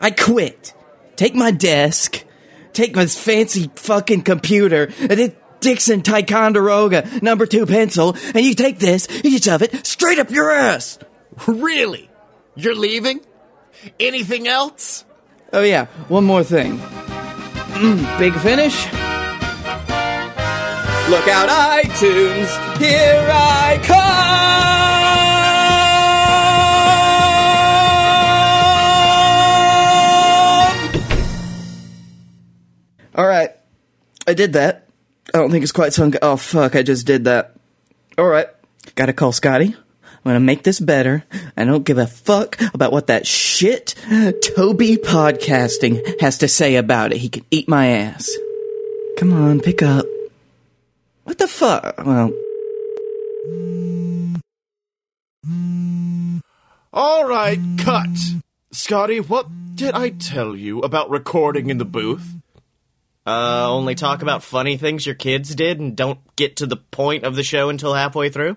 I 0.00 0.10
quit. 0.10 0.74
Take 1.16 1.34
my 1.34 1.50
desk, 1.50 2.24
take 2.72 2.96
my 2.96 3.06
fancy 3.06 3.70
fucking 3.74 4.22
computer, 4.22 4.90
and 4.98 5.10
this 5.10 5.32
Dixon 5.60 6.02
Ticonderoga 6.02 7.08
number 7.22 7.46
two 7.46 7.66
pencil, 7.66 8.16
and 8.34 8.44
you 8.44 8.54
take 8.54 8.78
this, 8.78 9.06
you 9.24 9.38
shove 9.38 9.62
it 9.62 9.86
straight 9.86 10.18
up 10.18 10.30
your 10.30 10.50
ass. 10.50 10.98
Really? 11.46 12.10
You're 12.56 12.74
leaving? 12.74 13.20
Anything 13.98 14.48
else? 14.48 15.04
Oh 15.52 15.62
yeah, 15.62 15.86
one 16.08 16.24
more 16.24 16.44
thing. 16.44 16.78
Mm, 16.78 18.18
big 18.18 18.34
finish. 18.34 18.86
Look 21.10 21.26
out, 21.26 21.48
iTunes! 21.48 22.78
Here 22.78 23.28
I 23.30 23.80
come! 23.82 24.20
Alright, 33.18 33.50
I 34.26 34.34
did 34.34 34.52
that. 34.52 34.89
I 35.32 35.38
don't 35.38 35.50
think 35.50 35.62
it's 35.62 35.72
quite 35.72 35.92
sunk. 35.92 36.16
Oh 36.22 36.36
fuck, 36.36 36.74
I 36.74 36.82
just 36.82 37.06
did 37.06 37.24
that. 37.24 37.54
Alright, 38.18 38.48
gotta 38.94 39.12
call 39.12 39.32
Scotty. 39.32 39.74
I'm 39.76 40.24
gonna 40.24 40.40
make 40.40 40.64
this 40.64 40.80
better. 40.80 41.24
I 41.56 41.64
don't 41.64 41.84
give 41.84 41.98
a 41.98 42.06
fuck 42.06 42.60
about 42.74 42.92
what 42.92 43.06
that 43.06 43.26
shit 43.26 43.94
Toby 44.42 44.96
podcasting 44.96 46.20
has 46.20 46.38
to 46.38 46.48
say 46.48 46.76
about 46.76 47.12
it. 47.12 47.18
He 47.18 47.28
can 47.28 47.44
eat 47.50 47.68
my 47.68 47.88
ass. 47.88 48.30
Come 49.16 49.32
on, 49.32 49.60
pick 49.60 49.82
up. 49.82 50.04
What 51.24 51.38
the 51.38 51.48
fuck? 51.48 52.04
Well, 52.04 52.32
All 56.92 57.24
right, 57.24 57.58
cut. 57.78 58.08
Scotty, 58.72 59.20
what 59.20 59.46
did 59.74 59.94
I 59.94 60.10
tell 60.10 60.56
you 60.56 60.80
about 60.80 61.08
recording 61.08 61.70
in 61.70 61.78
the 61.78 61.84
booth? 61.84 62.34
Uh, 63.30 63.70
only 63.70 63.94
talk 63.94 64.22
about 64.22 64.42
funny 64.42 64.76
things 64.76 65.06
your 65.06 65.14
kids 65.14 65.54
did 65.54 65.78
and 65.78 65.96
don't 65.96 66.18
get 66.34 66.56
to 66.56 66.66
the 66.66 66.76
point 66.76 67.22
of 67.22 67.36
the 67.36 67.44
show 67.44 67.68
until 67.68 67.94
halfway 67.94 68.28
through? 68.28 68.56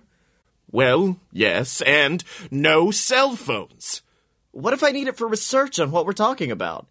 Well, 0.72 1.20
yes, 1.32 1.82
and 1.82 2.24
no 2.50 2.90
cell 2.90 3.36
phones. 3.36 4.02
What 4.52 4.74
if 4.74 4.82
I 4.82 4.90
need 4.90 5.08
it 5.08 5.16
for 5.16 5.28
research 5.28 5.80
on 5.80 5.92
what 5.92 6.08
we're 6.08 6.14
talking 6.14 6.50
about? 6.50 6.88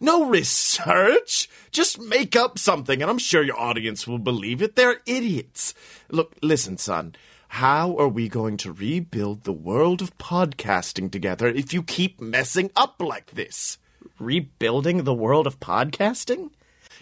No 0.00 0.24
research. 0.24 1.50
Just 1.70 2.00
make 2.00 2.34
up 2.34 2.58
something, 2.58 3.02
and 3.02 3.10
I'm 3.10 3.18
sure 3.18 3.42
your 3.42 3.60
audience 3.60 4.06
will 4.06 4.18
believe 4.18 4.62
it. 4.62 4.74
They're 4.74 5.02
idiots. 5.04 5.74
Look, 6.10 6.36
listen, 6.40 6.78
son. 6.78 7.16
How 7.48 7.96
are 7.98 8.08
we 8.08 8.30
going 8.30 8.56
to 8.58 8.72
rebuild 8.72 9.44
the 9.44 9.52
world 9.52 10.00
of 10.00 10.16
podcasting 10.16 11.10
together 11.10 11.48
if 11.48 11.74
you 11.74 11.82
keep 11.82 12.18
messing 12.18 12.70
up 12.74 12.94
like 12.98 13.32
this? 13.32 13.76
Rebuilding 14.18 15.04
the 15.04 15.12
world 15.12 15.46
of 15.46 15.60
podcasting? 15.60 16.50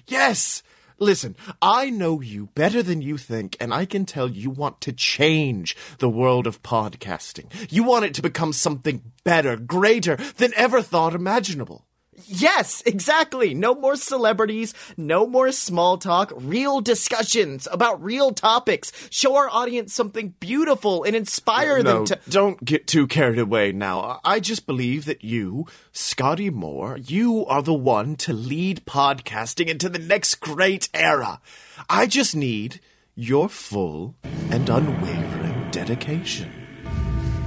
Yes! 0.06 0.62
Listen, 0.98 1.34
I 1.60 1.90
know 1.90 2.20
you 2.20 2.46
better 2.54 2.82
than 2.82 3.02
you 3.02 3.18
think, 3.18 3.56
and 3.58 3.74
I 3.74 3.84
can 3.84 4.04
tell 4.04 4.28
you 4.28 4.48
want 4.48 4.80
to 4.82 4.92
change 4.92 5.76
the 5.98 6.08
world 6.08 6.46
of 6.46 6.62
podcasting. 6.62 7.46
You 7.70 7.82
want 7.82 8.04
it 8.04 8.14
to 8.14 8.22
become 8.22 8.52
something 8.52 9.02
better, 9.24 9.56
greater 9.56 10.16
than 10.36 10.52
ever 10.54 10.82
thought 10.82 11.14
imaginable. 11.14 11.84
Yes, 12.26 12.82
exactly. 12.86 13.54
No 13.54 13.74
more 13.74 13.96
celebrities, 13.96 14.72
no 14.96 15.26
more 15.26 15.52
small 15.52 15.98
talk, 15.98 16.32
real 16.36 16.80
discussions 16.80 17.68
about 17.70 18.02
real 18.02 18.32
topics. 18.32 18.92
Show 19.10 19.36
our 19.36 19.48
audience 19.50 19.92
something 19.92 20.34
beautiful 20.40 21.04
and 21.04 21.14
inspire 21.16 21.82
them 21.82 21.98
No, 22.00 22.06
to. 22.06 22.18
don't 22.28 22.64
get 22.64 22.86
too 22.86 23.06
carried 23.06 23.38
away 23.38 23.72
now. 23.72 24.20
I 24.24 24.40
just 24.40 24.66
believe 24.66 25.04
that 25.06 25.24
you, 25.24 25.66
Scotty 25.92 26.50
Moore, 26.50 26.98
you 26.98 27.44
are 27.46 27.62
the 27.62 27.74
one 27.74 28.16
to 28.16 28.32
lead 28.32 28.84
podcasting 28.86 29.66
into 29.66 29.88
the 29.88 29.98
next 29.98 30.36
great 30.36 30.88
era. 30.94 31.40
I 31.88 32.06
just 32.06 32.34
need 32.36 32.80
your 33.16 33.48
full 33.48 34.14
and 34.50 34.68
unwavering 34.68 35.70
dedication. 35.70 36.50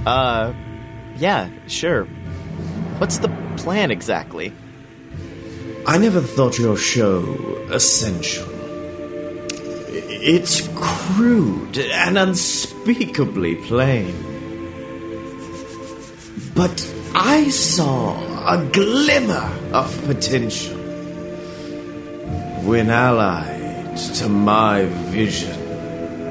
Uh, 0.06 0.52
yeah, 1.16 1.50
sure. 1.66 2.08
What's 2.98 3.18
the 3.18 3.28
plan 3.56 3.90
exactly? 3.90 4.52
I 5.86 5.98
never 5.98 6.20
thought 6.20 6.58
your 6.58 6.76
show 6.76 7.22
essential. 7.70 8.48
It's 9.88 10.68
crude 10.74 11.78
and 11.78 12.18
unspeakably 12.18 13.54
plain. 13.54 14.14
But 16.54 16.92
I 17.14 17.48
saw 17.50 18.18
a 18.52 18.64
glimmer 18.66 19.48
of 19.72 20.04
potential 20.04 20.76
when 22.64 22.90
allied 22.90 23.96
to 24.16 24.28
my 24.28 24.86
vision 25.10 25.60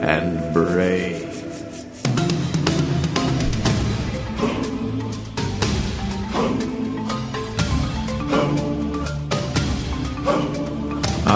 and 0.04 0.54
brain. 0.54 1.17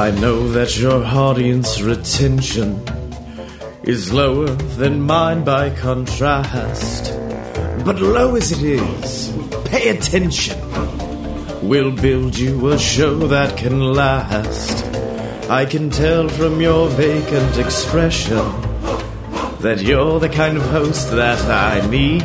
I 0.02 0.10
know 0.10 0.48
that 0.48 0.80
your 0.80 1.06
audience 1.06 1.80
retention 1.80 2.82
is 3.84 4.12
lower 4.12 4.50
than 4.80 5.00
mine 5.00 5.44
by 5.44 5.70
contrast. 5.70 7.14
But 7.86 8.02
low 8.02 8.36
as 8.36 8.52
it 8.52 8.64
is, 8.64 9.32
pay 9.66 9.90
attention. 9.90 10.60
We'll 11.62 11.92
build 11.92 12.36
you 12.36 12.70
a 12.70 12.80
show 12.80 13.28
that 13.28 13.56
can 13.60 13.94
last. 13.94 14.84
I 15.52 15.66
can 15.66 15.92
tell 15.92 16.28
from 16.30 16.60
your 16.60 16.90
vacant 16.90 17.60
expression 17.60 18.44
that 19.60 19.84
you're 19.84 20.20
the 20.20 20.30
kind 20.30 20.58
of 20.58 20.64
host 20.64 21.12
that 21.12 21.40
I 21.48 21.88
need. 21.92 22.24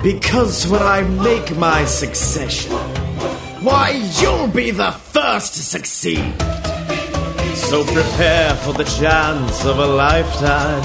Because 0.00 0.68
when 0.68 0.82
I 0.82 1.02
make 1.02 1.56
my 1.56 1.84
succession, 1.86 2.85
why 3.66 3.90
you'll 4.20 4.46
be 4.46 4.70
the 4.70 4.92
first 4.92 5.54
to 5.54 5.60
succeed. 5.60 6.32
So 7.56 7.82
prepare 7.84 8.54
for 8.54 8.72
the 8.72 8.84
chance 8.84 9.64
of 9.64 9.80
a 9.80 9.86
lifetime. 9.86 10.84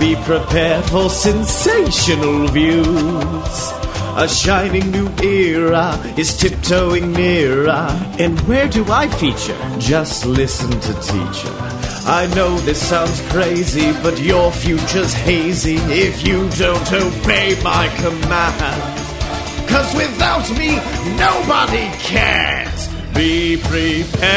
Be 0.00 0.16
prepared 0.16 0.84
for 0.86 1.08
sensational 1.08 2.48
views. 2.48 3.54
A 4.16 4.26
shining 4.28 4.90
new 4.90 5.08
era 5.22 5.96
is 6.18 6.36
tiptoeing 6.36 7.12
nearer. 7.12 7.88
And 8.18 8.40
where 8.40 8.66
do 8.68 8.84
I 8.90 9.06
feature? 9.06 9.60
Just 9.78 10.26
listen 10.26 10.72
to 10.80 10.92
teacher. 10.94 11.54
I 12.10 12.28
know 12.34 12.58
this 12.58 12.84
sounds 12.88 13.20
crazy, 13.30 13.92
but 14.02 14.20
your 14.20 14.50
future's 14.50 15.14
hazy 15.14 15.76
if 16.06 16.26
you 16.26 16.50
don't 16.58 16.92
obey 16.92 17.56
my 17.62 17.86
command. 18.02 18.99
Cause 19.70 19.94
without 19.94 20.50
me, 20.58 20.76
nobody 21.16 21.88
cares. 21.98 22.88
Be 23.14 23.56
prepared. 23.56 24.30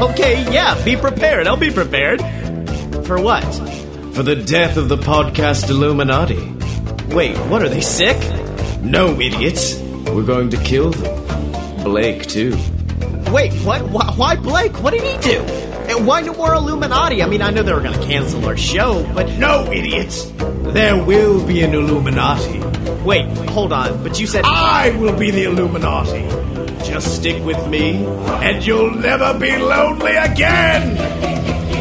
Okay, 0.00 0.42
yeah, 0.52 0.74
be 0.84 0.96
prepared. 0.96 1.46
I'll 1.46 1.56
be 1.56 1.70
prepared. 1.70 2.20
For 3.06 3.20
what? 3.20 3.42
For 4.14 4.22
the 4.22 4.36
death 4.36 4.76
of 4.76 4.88
the 4.88 4.96
podcast 4.96 5.70
Illuminati. 5.70 6.52
Wait, 7.14 7.36
what 7.48 7.62
are 7.62 7.68
they 7.68 7.80
sick? 7.80 8.16
No, 8.82 9.18
idiots. 9.20 9.76
We're 9.78 10.22
going 10.24 10.50
to 10.50 10.56
kill 10.58 10.90
them. 10.90 11.82
Blake, 11.84 12.26
too. 12.26 12.50
Wait, 13.32 13.52
what? 13.64 13.82
Why, 14.16 14.36
Blake? 14.36 14.82
What 14.82 14.92
did 14.92 15.02
he 15.02 15.16
do? 15.32 15.40
And 15.40 16.06
why 16.06 16.20
no 16.20 16.34
more 16.34 16.54
Illuminati? 16.54 17.22
I 17.22 17.26
mean, 17.26 17.42
I 17.42 17.50
know 17.50 17.62
they 17.62 17.72
were 17.72 17.80
going 17.80 17.98
to 17.98 18.06
cancel 18.06 18.44
our 18.46 18.56
show, 18.56 19.04
but 19.14 19.28
No, 19.38 19.70
idiots. 19.70 20.24
There 20.72 21.02
will 21.04 21.44
be 21.46 21.62
an 21.62 21.74
Illuminati. 21.74 22.60
wait, 23.04 23.26
hold 23.48 23.72
on. 23.72 24.02
But 24.02 24.20
you 24.20 24.26
said 24.26 24.44
I 24.44 24.90
will 24.98 25.16
be 25.18 25.30
the 25.30 25.44
Illuminati. 25.44 26.22
Just 26.84 27.16
stick 27.16 27.42
with 27.44 27.66
me, 27.68 28.04
and 28.42 28.64
you'll 28.64 28.94
never 28.94 29.36
be 29.38 29.56
lonely 29.56 30.12
again. 30.14 30.96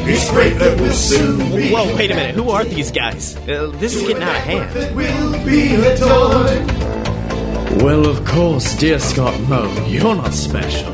It's 0.08 0.30
great 0.32 0.58
that 0.60 0.80
we'll 0.80 0.94
soon 0.94 1.38
be. 1.56 1.72
Whoa, 1.72 1.96
wait 1.96 2.12
a 2.12 2.16
minute. 2.16 2.36
Who 2.36 2.50
are 2.50 2.64
these 2.64 2.92
guys? 2.92 3.36
Uh, 3.38 3.72
this 3.76 3.96
is 3.96 4.04
getting 4.04 4.24
out 4.24 4.36
of 4.36 4.44
hand. 4.44 4.72
That 4.74 4.96
will 4.96 5.46
be 5.46 5.76
adored. 5.76 7.82
Well, 7.82 8.08
of 8.08 8.24
course, 8.26 8.76
dear 8.78 9.00
Scott 9.00 9.40
Moe, 9.42 9.72
you're 9.88 10.16
not 10.16 10.34
special. 10.34 10.92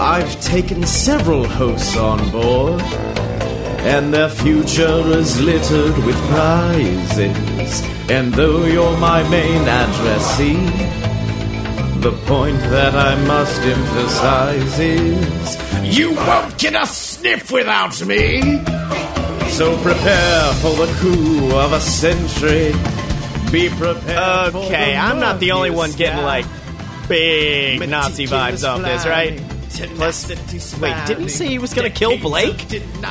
I've 0.00 0.40
taken 0.40 0.84
several 0.86 1.44
hosts 1.46 1.96
on 1.96 2.30
board, 2.30 2.80
and 3.80 4.12
their 4.12 4.28
future 4.28 5.00
is 5.18 5.40
littered 5.40 5.96
with 6.04 6.16
prizes. 6.30 7.82
And 8.10 8.32
though 8.34 8.64
you're 8.64 8.96
my 8.98 9.28
main 9.28 9.62
addressee, 9.68 10.56
the 12.00 12.12
point 12.26 12.58
that 12.70 12.94
I 12.94 13.14
must 13.26 13.60
emphasize 13.60 14.78
is 14.78 15.96
you 15.96 16.14
won't 16.14 16.58
get 16.58 16.74
a 16.74 16.86
sniff 16.86 17.50
without 17.50 18.04
me. 18.04 18.40
So 19.50 19.76
prepare 19.82 20.52
for 20.54 20.74
the 20.76 20.96
coup 21.00 21.56
of 21.56 21.72
a 21.72 21.80
century. 21.80 22.72
Be 23.50 23.68
prepared. 23.70 24.52
for 24.52 24.58
Okay, 24.58 24.96
I'm 24.96 25.18
not 25.20 25.40
the 25.40 25.52
only 25.52 25.70
one 25.70 25.92
getting 25.92 26.22
like 26.22 26.46
big 27.08 27.88
Nazi 27.88 28.26
vibes 28.26 28.68
off 28.68 28.82
this, 28.82 29.06
right? 29.06 29.40
Plus, 29.86 30.28
wait, 30.80 30.94
didn't 31.06 31.22
he 31.24 31.28
say 31.28 31.46
he 31.48 31.58
was 31.58 31.72
gonna 31.74 31.90
kill 31.90 32.18
Blake? 32.18 32.64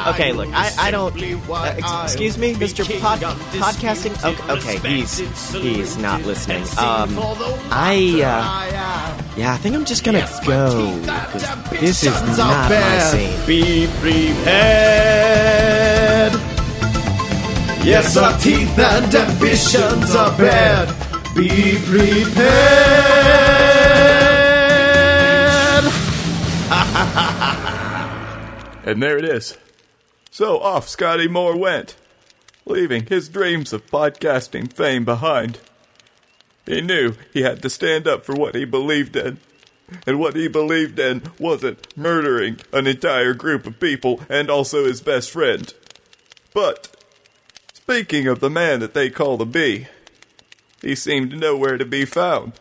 Okay, 0.07 0.31
look, 0.33 0.47
I, 0.53 0.71
I 0.77 0.91
don't. 0.91 1.15
Uh, 1.15 1.63
ex- 1.77 2.03
excuse 2.03 2.37
me, 2.37 2.53
Mr. 2.55 2.83
Pod, 2.99 3.19
podcasting. 3.19 4.15
Okay, 4.23 4.53
okay, 4.53 4.77
he's 4.95 5.19
he's 5.53 5.97
not 5.97 6.21
listening. 6.23 6.63
Um, 6.77 7.17
I 7.71 8.21
uh, 8.23 9.23
yeah, 9.37 9.53
I 9.53 9.57
think 9.57 9.75
I'm 9.75 9.85
just 9.85 10.03
gonna 10.03 10.27
go 10.45 10.95
because 11.01 11.45
this 11.79 12.03
is 12.03 12.37
not 12.37 12.69
my 12.69 12.99
scene. 12.99 13.45
Be 13.45 13.87
prepared. 14.01 15.37
Yes, 17.85 18.17
our 18.17 18.37
teeth 18.39 18.77
and 18.77 19.15
ambitions 19.15 20.13
are 20.15 20.37
bad. 20.37 20.89
Be 21.35 21.77
prepared. 21.85 23.46
And 28.87 29.03
there 29.03 29.17
it 29.17 29.25
is. 29.25 29.57
So 30.31 30.61
off 30.61 30.87
Scotty 30.87 31.27
Moore 31.27 31.57
went, 31.57 31.97
leaving 32.65 33.05
his 33.07 33.27
dreams 33.27 33.73
of 33.73 33.85
podcasting 33.87 34.71
fame 34.71 35.03
behind. 35.03 35.59
He 36.65 36.79
knew 36.79 37.15
he 37.33 37.41
had 37.41 37.61
to 37.63 37.69
stand 37.69 38.07
up 38.07 38.23
for 38.23 38.33
what 38.33 38.55
he 38.55 38.63
believed 38.63 39.17
in. 39.17 39.39
And 40.05 40.21
what 40.21 40.37
he 40.37 40.47
believed 40.47 40.99
in 40.99 41.21
wasn't 41.37 41.97
murdering 41.97 42.61
an 42.71 42.87
entire 42.87 43.33
group 43.33 43.67
of 43.67 43.77
people 43.77 44.21
and 44.29 44.49
also 44.49 44.85
his 44.85 45.01
best 45.01 45.31
friend. 45.31 45.73
But, 46.53 46.95
speaking 47.73 48.25
of 48.27 48.39
the 48.39 48.49
man 48.49 48.79
that 48.79 48.93
they 48.93 49.09
call 49.09 49.35
the 49.35 49.45
Bee, 49.45 49.87
he 50.81 50.95
seemed 50.95 51.37
nowhere 51.37 51.77
to 51.77 51.85
be 51.85 52.05
found. 52.05 52.53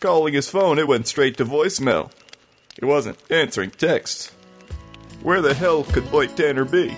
Calling 0.00 0.34
his 0.34 0.50
phone, 0.50 0.78
it 0.78 0.86
went 0.86 1.06
straight 1.06 1.38
to 1.38 1.46
voicemail. 1.46 2.10
He 2.78 2.84
wasn't 2.84 3.18
answering 3.30 3.70
texts. 3.70 4.32
Where 5.22 5.42
the 5.42 5.52
hell 5.52 5.84
could 5.84 6.10
Blake 6.10 6.34
Tanner 6.34 6.64
be? 6.64 6.96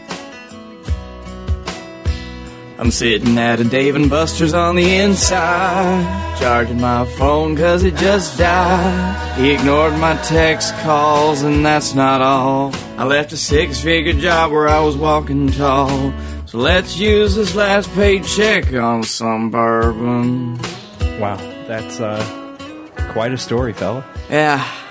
I'm 2.79 2.91
sitting 2.91 3.37
at 3.39 3.61
a 3.61 3.65
Dave 3.65 3.97
and 3.97 4.09
Buster's 4.09 4.55
on 4.55 4.77
the 4.77 4.97
inside, 4.97 6.39
charging 6.39 6.81
my 6.81 7.05
phone 7.05 7.57
cause 7.57 7.85
it 7.85 7.97
just 7.97 8.39
died. 8.39 9.39
He 9.39 9.53
ignored 9.53 9.99
my 9.99 10.17
text 10.23 10.75
calls 10.79 11.43
and 11.43 11.65
that's 11.67 11.95
not 11.95 12.21
all. 12.21 12.73
I 12.97 13.05
left 13.05 13.33
a 13.33 13.37
six 13.37 13.81
figure 13.81 14.13
job 14.13 14.53
where 14.53 14.69
I 14.69 14.81
was 14.81 14.97
walking 14.97 15.49
tall. 15.51 16.13
So 16.47 16.59
let's 16.59 16.99
use 16.99 17.35
this 17.35 17.55
last 17.55 17.91
paycheck 17.95 18.73
on 18.73 19.03
some 19.03 19.51
bourbon. 19.51 20.59
Wow, 21.19 21.37
that's 21.67 22.01
uh, 22.01 22.21
quite 23.13 23.33
a 23.33 23.39
story, 23.39 23.73
fella. 23.73 24.05
Yeah. 24.31 24.82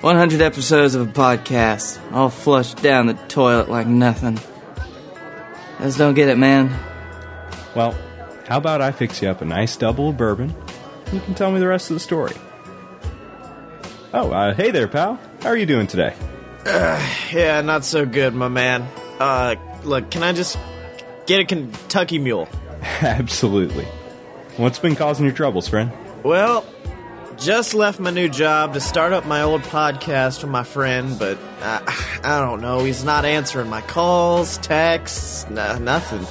100 0.00 0.40
episodes 0.40 0.94
of 0.94 1.08
a 1.08 1.12
podcast, 1.12 2.00
all 2.12 2.30
flushed 2.30 2.80
down 2.82 3.06
the 3.06 3.14
toilet 3.14 3.68
like 3.68 3.88
nothing. 3.88 4.38
Just 5.80 5.98
don't 5.98 6.14
get 6.14 6.28
it, 6.28 6.38
man. 6.38 6.72
Well, 7.74 7.96
how 8.46 8.58
about 8.58 8.80
I 8.80 8.92
fix 8.92 9.20
you 9.20 9.28
up 9.28 9.42
a 9.42 9.44
nice 9.44 9.76
double 9.76 10.10
of 10.10 10.16
bourbon? 10.16 10.54
You 11.12 11.20
can 11.20 11.34
tell 11.34 11.50
me 11.50 11.58
the 11.58 11.66
rest 11.66 11.90
of 11.90 11.94
the 11.94 12.00
story. 12.00 12.34
Oh, 14.14 14.30
uh, 14.30 14.54
hey 14.54 14.70
there, 14.70 14.86
pal. 14.88 15.18
How 15.42 15.48
are 15.48 15.56
you 15.56 15.66
doing 15.66 15.86
today? 15.86 16.14
Yeah, 17.32 17.60
not 17.60 17.84
so 17.84 18.06
good, 18.06 18.34
my 18.34 18.48
man. 18.48 18.88
Uh, 19.18 19.56
look, 19.84 20.10
can 20.10 20.22
I 20.22 20.32
just 20.32 20.56
get 21.26 21.40
a 21.40 21.44
Kentucky 21.44 22.18
Mule? 22.18 22.48
Absolutely. 23.02 23.84
What's 24.56 24.78
been 24.78 24.96
causing 24.96 25.26
your 25.26 25.34
troubles, 25.34 25.68
friend? 25.68 25.92
Well, 26.22 26.64
just 27.38 27.74
left 27.74 28.00
my 28.00 28.10
new 28.10 28.28
job 28.28 28.74
to 28.74 28.80
start 28.80 29.12
up 29.12 29.24
my 29.26 29.42
old 29.42 29.62
podcast 29.62 30.42
with 30.42 30.50
my 30.50 30.64
friend, 30.64 31.18
but 31.18 31.38
I, 31.62 32.20
I 32.24 32.40
don't 32.40 32.60
know. 32.60 32.84
He's 32.84 33.04
not 33.04 33.24
answering 33.24 33.68
my 33.68 33.80
calls, 33.80 34.58
texts, 34.58 35.48
no, 35.48 35.78
nothing. 35.78 36.26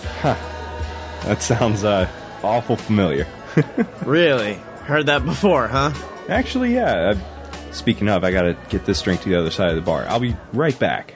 That 1.24 1.42
sounds 1.42 1.84
uh, 1.84 2.10
awful 2.44 2.76
familiar. 2.76 3.28
Really? 4.06 4.54
Heard 4.84 5.08
that 5.08 5.26
before, 5.26 5.68
huh? 5.68 5.92
Actually, 6.30 6.76
yeah. 6.76 7.16
Uh, 7.16 7.72
speaking 7.72 8.08
of, 8.08 8.24
I 8.24 8.32
gotta 8.32 8.56
get 8.70 8.86
this 8.86 9.02
drink 9.02 9.22
to 9.22 9.30
the 9.30 9.36
other 9.36 9.50
side 9.50 9.70
of 9.70 9.76
the 9.76 9.82
bar. 9.82 10.06
I'll 10.08 10.20
be 10.20 10.36
right 10.54 10.78
back. 10.78 11.12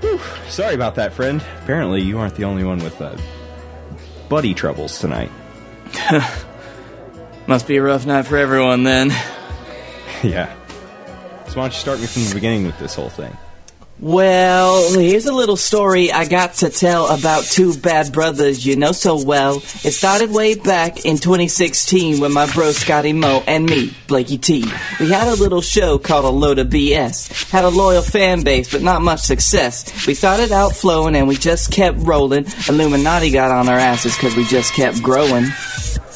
Whew, 0.00 0.20
sorry 0.48 0.74
about 0.74 0.94
that, 0.94 1.12
friend. 1.12 1.44
Apparently, 1.62 2.00
you 2.00 2.18
aren't 2.18 2.36
the 2.36 2.44
only 2.44 2.62
one 2.64 2.78
with 2.78 3.00
uh, 3.02 3.16
buddy 4.28 4.54
troubles 4.54 4.98
tonight. 5.00 5.30
Must 7.46 7.66
be 7.68 7.76
a 7.76 7.82
rough 7.82 8.06
night 8.06 8.26
for 8.26 8.36
everyone 8.36 8.84
then. 8.84 9.10
yeah. 10.22 10.54
So 11.48 11.60
why 11.60 11.64
don't 11.64 11.72
you 11.72 11.78
start 11.78 12.00
me 12.00 12.06
from 12.06 12.24
the 12.24 12.34
beginning 12.34 12.64
with 12.64 12.78
this 12.78 12.94
whole 12.94 13.10
thing? 13.10 13.36
Well, 14.00 14.92
here's 14.92 15.26
a 15.26 15.32
little 15.32 15.56
story 15.56 16.10
I 16.10 16.24
got 16.24 16.54
to 16.54 16.68
tell 16.68 17.06
about 17.06 17.44
two 17.44 17.76
bad 17.78 18.12
brothers 18.12 18.66
you 18.66 18.74
know 18.74 18.90
so 18.90 19.22
well. 19.22 19.58
It 19.58 19.92
started 19.92 20.30
way 20.32 20.56
back 20.56 21.04
in 21.04 21.16
2016 21.16 22.18
when 22.18 22.32
my 22.32 22.52
bro 22.52 22.72
Scotty 22.72 23.12
Moe 23.12 23.44
and 23.46 23.64
me, 23.66 23.94
Blakey 24.08 24.38
T, 24.38 24.64
we 24.98 25.10
had 25.10 25.28
a 25.28 25.36
little 25.36 25.60
show 25.60 25.98
called 25.98 26.24
A 26.24 26.28
Load 26.28 26.58
of 26.58 26.68
BS. 26.68 27.50
Had 27.50 27.64
a 27.64 27.68
loyal 27.68 28.02
fan 28.02 28.42
base, 28.42 28.72
but 28.72 28.82
not 28.82 29.00
much 29.00 29.20
success. 29.20 30.06
We 30.08 30.14
started 30.14 30.50
out 30.50 30.74
flowing 30.74 31.14
and 31.14 31.28
we 31.28 31.36
just 31.36 31.70
kept 31.70 31.98
rolling. 31.98 32.46
Illuminati 32.68 33.30
got 33.30 33.52
on 33.52 33.68
our 33.68 33.78
asses 33.78 34.16
cause 34.16 34.34
we 34.34 34.44
just 34.44 34.72
kept 34.74 35.02
growing. 35.02 35.44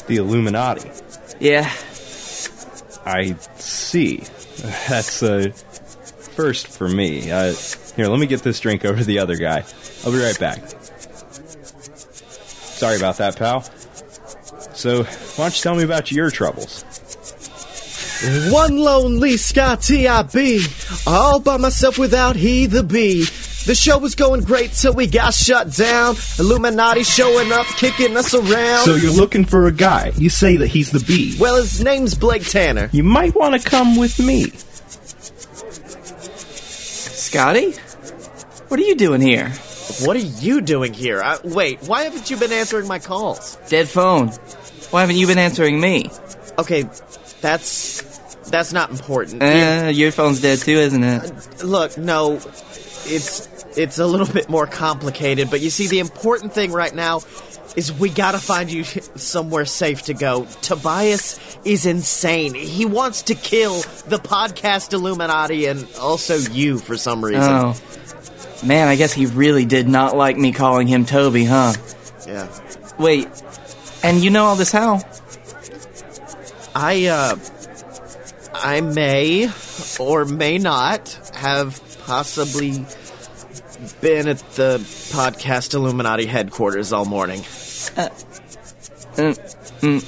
The 0.07 0.17
Illuminati. 0.17 0.89
Yeah, 1.39 1.71
I 3.05 3.35
see. 3.55 4.23
That's 4.89 5.23
a 5.23 5.51
first 5.51 6.67
for 6.67 6.87
me. 6.87 7.31
Uh, 7.31 7.53
here, 7.95 8.07
let 8.07 8.19
me 8.19 8.27
get 8.27 8.43
this 8.43 8.59
drink 8.59 8.85
over 8.85 8.99
to 8.99 9.03
the 9.05 9.19
other 9.19 9.35
guy. 9.35 9.63
I'll 10.05 10.11
be 10.11 10.21
right 10.21 10.39
back. 10.39 10.59
Sorry 12.79 12.97
about 12.97 13.17
that, 13.17 13.35
pal. 13.37 13.61
So, 14.73 15.03
why 15.03 15.45
don't 15.45 15.57
you 15.57 15.63
tell 15.63 15.75
me 15.75 15.83
about 15.83 16.11
your 16.11 16.29
troubles? 16.31 16.83
One 18.51 18.77
lonely 18.77 19.37
Scotty 19.37 20.07
I 20.07 20.23
be, 20.23 20.65
all 21.07 21.39
by 21.39 21.57
myself 21.57 21.97
without 21.97 22.35
he 22.35 22.65
the 22.65 22.83
bee. 22.83 23.25
The 23.65 23.75
show 23.75 23.97
was 23.97 24.15
going 24.15 24.43
great 24.43 24.71
till 24.71 24.93
we 24.93 25.05
got 25.05 25.33
shut 25.33 25.73
down. 25.75 26.15
Illuminati 26.39 27.03
showing 27.03 27.51
up, 27.51 27.65
kicking 27.67 28.15
us 28.17 28.33
around. 28.33 28.85
So 28.85 28.95
you're 28.95 29.11
looking 29.13 29.45
for 29.45 29.67
a 29.67 29.71
guy. 29.71 30.11
You 30.15 30.29
say 30.29 30.57
that 30.57 30.67
he's 30.67 30.91
the 30.91 30.99
bee. 30.99 31.35
well, 31.39 31.57
his 31.57 31.83
name's 31.83 32.15
Blake 32.15 32.47
Tanner. 32.47 32.89
You 32.91 33.03
might 33.03 33.35
want 33.35 33.61
to 33.61 33.69
come 33.69 33.97
with 33.97 34.17
me. 34.19 34.49
Scotty? 37.15 37.73
What 38.69 38.79
are 38.79 38.83
you 38.83 38.95
doing 38.95 39.21
here? 39.21 39.49
What 40.01 40.15
are 40.15 40.19
you 40.19 40.61
doing 40.61 40.93
here? 40.93 41.21
I, 41.21 41.37
wait, 41.43 41.79
why 41.83 42.03
haven't 42.03 42.29
you 42.29 42.37
been 42.37 42.51
answering 42.51 42.87
my 42.87 42.99
calls? 42.99 43.57
Dead 43.67 43.87
phone. 43.89 44.29
Why 44.91 45.01
haven't 45.01 45.17
you 45.17 45.27
been 45.27 45.37
answering 45.37 45.79
me? 45.79 46.09
Okay, 46.57 46.83
that's 47.41 48.01
that's 48.49 48.71
not 48.73 48.89
important. 48.89 49.43
Uh, 49.43 49.91
your 49.93 50.11
phone's 50.11 50.41
dead 50.41 50.59
too, 50.59 50.77
isn't 50.77 51.03
it? 51.03 51.63
Look, 51.63 51.97
no, 51.97 52.35
it's 53.05 53.48
it's 53.79 53.97
a 53.97 54.05
little 54.05 54.27
bit 54.27 54.49
more 54.49 54.67
complicated, 54.67 55.49
but 55.49 55.61
you 55.61 55.69
see, 55.69 55.87
the 55.87 55.99
important 55.99 56.53
thing 56.53 56.73
right 56.73 56.93
now 56.93 57.21
is 57.77 57.93
we 57.93 58.09
gotta 58.09 58.37
find 58.37 58.69
you 58.69 58.83
somewhere 58.83 59.63
safe 59.63 60.03
to 60.03 60.13
go. 60.13 60.45
Tobias 60.61 61.39
is 61.63 61.85
insane. 61.85 62.53
He 62.53 62.85
wants 62.85 63.23
to 63.23 63.35
kill 63.35 63.81
the 64.07 64.17
podcast 64.17 64.91
Illuminati 64.91 65.65
and 65.65 65.87
also 65.99 66.35
you 66.37 66.77
for 66.77 66.97
some 66.97 67.23
reason. 67.23 67.41
Oh. 67.41 67.75
Man, 68.65 68.89
I 68.89 68.97
guess 68.97 69.13
he 69.13 69.27
really 69.27 69.63
did 69.63 69.87
not 69.87 70.17
like 70.17 70.35
me 70.35 70.51
calling 70.51 70.87
him 70.87 71.05
Toby, 71.05 71.45
huh? 71.45 71.73
Yeah. 72.27 72.49
Wait, 72.97 73.29
and 74.03 74.21
you 74.21 74.29
know 74.29 74.43
all 74.43 74.57
this 74.57 74.73
how? 74.73 75.01
I, 76.75 77.05
uh, 77.05 77.37
I 78.53 78.81
may 78.81 79.49
or 79.97 80.25
may 80.25 80.57
not 80.57 81.17
have 81.33 81.81
possibly 82.05 82.85
been 84.01 84.27
at 84.27 84.39
the 84.55 84.77
podcast 85.11 85.73
Illuminati 85.73 86.25
headquarters 86.25 86.91
all 86.93 87.05
morning. 87.05 87.39
Uh, 87.39 88.09
mm, 89.15 89.37
mm, 89.81 90.01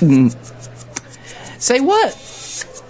mm. 0.00 1.60
Say 1.60 1.80
what? 1.80 2.14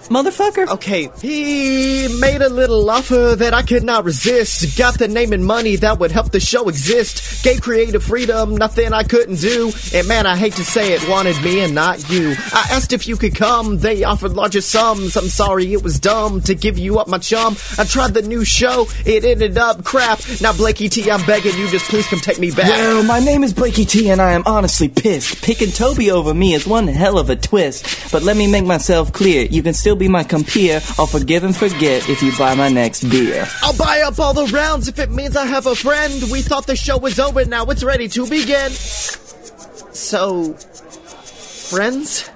Motherfucker? 0.09 0.67
Okay, 0.69 1.09
He 1.21 2.07
made 2.19 2.41
a 2.41 2.49
little 2.49 2.89
offer 2.89 3.35
that 3.35 3.53
I 3.53 3.61
could 3.61 3.83
not 3.83 4.05
resist. 4.05 4.77
Got 4.77 4.97
the 4.97 5.07
name 5.07 5.33
and 5.33 5.45
money 5.45 5.75
that 5.77 5.99
would 5.99 6.11
help 6.11 6.31
the 6.31 6.39
show 6.39 6.69
exist. 6.69 7.43
Gave 7.43 7.61
creative 7.61 8.03
freedom, 8.03 8.55
nothing 8.55 8.93
I 8.93 9.03
couldn't 9.03 9.39
do. 9.39 9.71
And 9.93 10.07
man, 10.07 10.25
I 10.25 10.35
hate 10.35 10.53
to 10.53 10.63
say 10.63 10.93
it, 10.93 11.07
wanted 11.09 11.41
me 11.43 11.59
and 11.61 11.75
not 11.75 12.09
you. 12.09 12.35
I 12.53 12.67
asked 12.71 12.93
if 12.93 13.07
you 13.07 13.17
could 13.17 13.35
come, 13.35 13.79
they 13.79 14.03
offered 14.03 14.33
larger 14.33 14.61
sums. 14.61 15.17
I'm 15.17 15.27
sorry 15.27 15.73
it 15.73 15.83
was 15.83 15.99
dumb 15.99 16.41
to 16.41 16.55
give 16.55 16.77
you 16.77 16.99
up 16.99 17.07
my 17.07 17.17
chum. 17.17 17.57
I 17.77 17.83
tried 17.83 18.13
the 18.13 18.21
new 18.21 18.45
show, 18.45 18.87
it 19.05 19.25
ended 19.25 19.57
up 19.57 19.83
crap. 19.83 20.19
Now 20.41 20.53
Blakey 20.53 20.89
T, 20.89 21.11
I'm 21.11 21.25
begging 21.25 21.57
you, 21.57 21.67
just 21.69 21.89
please 21.89 22.07
come 22.07 22.19
take 22.19 22.39
me 22.39 22.51
back. 22.51 22.69
Well, 22.69 23.03
my 23.03 23.19
name 23.19 23.43
is 23.43 23.53
Blakey 23.53 23.85
T, 23.85 24.09
and 24.09 24.21
I 24.21 24.31
am 24.31 24.43
honestly 24.45 24.87
pissed. 24.87 25.43
Picking 25.43 25.71
Toby 25.71 26.11
over 26.11 26.33
me 26.33 26.53
is 26.53 26.65
one 26.65 26.87
hell 26.87 27.17
of 27.17 27.29
a 27.29 27.35
twist. 27.35 28.11
But 28.11 28.23
let 28.23 28.37
me 28.37 28.47
make 28.49 28.65
myself 28.65 29.11
clear. 29.11 29.43
You 29.45 29.61
can 29.63 29.73
still 29.73 29.96
be 29.97 30.07
my 30.07 30.23
compeer. 30.23 30.81
I'll 30.97 31.05
forgive 31.07 31.43
and 31.43 31.55
forget 31.55 32.07
if 32.09 32.21
you 32.21 32.31
buy 32.37 32.55
my 32.55 32.69
next 32.69 33.03
beer. 33.09 33.45
I'll 33.61 33.75
buy 33.77 34.01
up 34.01 34.19
all 34.19 34.33
the 34.33 34.45
rounds 34.47 34.87
if 34.87 34.99
it 34.99 35.11
means 35.11 35.35
I 35.35 35.45
have 35.45 35.65
a 35.65 35.75
friend. 35.75 36.23
We 36.31 36.41
thought 36.41 36.67
the 36.67 36.75
show 36.75 36.97
was 36.97 37.19
over, 37.19 37.43
now 37.45 37.65
it's 37.65 37.83
ready 37.83 38.07
to 38.09 38.27
begin. 38.27 38.71
so, 38.71 40.53
friends, 40.53 42.29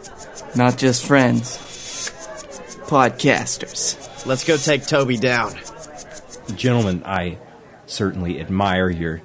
Not 0.56 0.78
just 0.78 1.06
friends. 1.06 1.58
Podcasters. 2.88 4.26
let's 4.26 4.44
go 4.44 4.58
take 4.58 4.86
Toby 4.86 5.18
down. 5.18 5.54
Gentlemen, 6.56 7.04
I 7.06 7.38
certainly 7.86 8.40
admire 8.40 8.90
your 8.90 9.22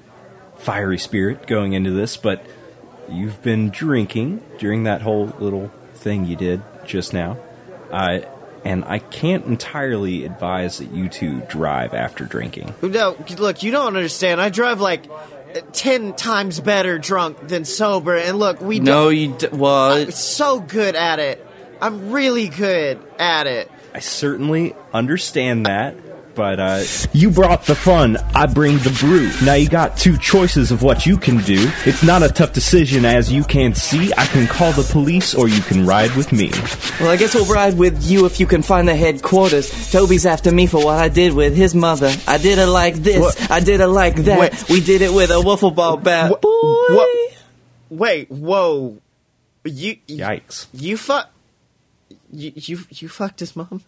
fiery 0.58 0.98
spirit 0.98 1.46
going 1.46 1.72
into 1.72 1.90
this, 1.90 2.16
but 2.16 2.44
you've 3.10 3.42
been 3.42 3.70
drinking 3.70 4.42
during 4.58 4.84
that 4.84 5.02
whole 5.02 5.26
little 5.40 5.72
thing 5.94 6.24
you 6.24 6.36
did 6.36 6.62
just 6.84 7.12
now. 7.12 7.36
Uh, 7.90 8.20
and 8.64 8.84
I 8.84 8.98
can't 8.98 9.44
entirely 9.46 10.24
advise 10.24 10.78
that 10.78 10.90
you 10.90 11.08
two 11.08 11.40
drive 11.42 11.94
after 11.94 12.24
drinking. 12.24 12.74
No, 12.82 13.16
look, 13.38 13.62
you 13.62 13.70
don't 13.70 13.86
understand. 13.86 14.40
I 14.40 14.48
drive 14.48 14.80
like 14.80 15.04
ten 15.72 16.14
times 16.14 16.58
better 16.60 16.98
drunk 16.98 17.46
than 17.48 17.64
sober, 17.64 18.16
and 18.16 18.38
look, 18.38 18.60
we 18.60 18.80
No, 18.80 19.04
don't. 19.04 19.16
you 19.16 19.34
d- 19.38 19.46
what? 19.52 19.92
I'm 19.98 20.10
so 20.10 20.60
good 20.60 20.96
at 20.96 21.18
it. 21.20 21.46
I'm 21.80 22.10
really 22.10 22.48
good 22.48 22.98
at 23.18 23.46
it. 23.46 23.70
I 23.94 24.00
certainly 24.00 24.74
understand 24.92 25.66
that, 25.66 25.94
but 26.36 26.60
uh, 26.60 26.82
you 27.12 27.30
brought 27.30 27.64
the 27.64 27.74
fun, 27.74 28.18
I 28.34 28.46
bring 28.46 28.76
the 28.78 28.96
brew. 29.00 29.30
Now 29.44 29.54
you 29.54 29.68
got 29.68 29.96
two 29.96 30.16
choices 30.18 30.70
of 30.70 30.82
what 30.82 31.06
you 31.06 31.16
can 31.16 31.38
do. 31.38 31.56
It's 31.86 32.02
not 32.04 32.22
a 32.22 32.28
tough 32.28 32.52
decision, 32.52 33.04
as 33.04 33.32
you 33.32 33.42
can 33.42 33.74
see. 33.74 34.12
I 34.16 34.26
can 34.26 34.46
call 34.46 34.72
the 34.72 34.82
police, 34.92 35.34
or 35.34 35.48
you 35.48 35.60
can 35.62 35.86
ride 35.86 36.14
with 36.14 36.30
me. 36.32 36.50
Well, 37.00 37.10
I 37.10 37.16
guess 37.16 37.34
we'll 37.34 37.46
ride 37.52 37.76
with 37.78 38.04
you 38.04 38.26
if 38.26 38.38
you 38.38 38.46
can 38.46 38.62
find 38.62 38.86
the 38.86 38.94
headquarters. 38.94 39.90
Toby's 39.90 40.26
after 40.26 40.52
me 40.52 40.66
for 40.66 40.84
what 40.84 40.98
I 40.98 41.08
did 41.08 41.32
with 41.32 41.56
his 41.56 41.74
mother. 41.74 42.14
I 42.28 42.38
did 42.38 42.58
it 42.58 42.66
like 42.66 42.94
this. 42.96 43.18
What? 43.20 43.50
I 43.50 43.60
did 43.60 43.80
it 43.80 43.88
like 43.88 44.16
that. 44.24 44.38
Wait. 44.38 44.68
We 44.68 44.80
did 44.80 45.00
it 45.02 45.12
with 45.12 45.30
a 45.30 45.34
wiffle 45.42 45.74
ball 45.74 45.96
bat. 45.96 46.30
What- 46.30 46.42
Boy. 46.42 46.50
what- 46.94 47.08
Wait, 47.88 48.28
whoa, 48.30 48.98
you 49.64 49.96
you, 50.08 50.16
Yikes. 50.18 50.66
you 50.72 50.96
fuck. 50.96 51.30
You, 52.32 52.50
you 52.56 52.78
you 52.90 53.08
fucked 53.08 53.38
his 53.38 53.54
mom? 53.54 53.82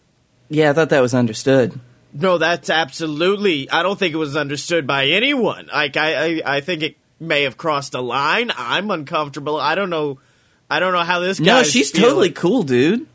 Yeah, 0.49 0.69
I 0.69 0.73
thought 0.73 0.89
that 0.89 1.01
was 1.01 1.13
understood. 1.13 1.77
No, 2.13 2.37
that's 2.37 2.69
absolutely. 2.69 3.69
I 3.69 3.83
don't 3.83 3.97
think 3.97 4.13
it 4.13 4.17
was 4.17 4.35
understood 4.35 4.87
by 4.87 5.07
anyone. 5.07 5.69
Like 5.71 5.95
I, 5.97 6.13
I, 6.39 6.41
I 6.57 6.61
think 6.61 6.81
it 6.81 6.95
may 7.19 7.43
have 7.43 7.57
crossed 7.57 7.93
a 7.93 8.01
line. 8.01 8.51
I'm 8.55 8.89
uncomfortable. 8.89 9.57
I 9.57 9.75
don't 9.75 9.89
know. 9.89 10.19
I 10.69 10.79
don't 10.79 10.93
know 10.93 11.03
how 11.03 11.19
this 11.19 11.39
guy. 11.39 11.45
No, 11.45 11.63
she's 11.63 11.91
totally 11.91 12.31
cool, 12.31 12.63
dude. 12.63 13.07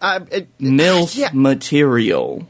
I, 0.00 0.20
it, 0.30 0.58
MILF 0.58 1.16
Yeah. 1.16 1.30
material. 1.32 2.46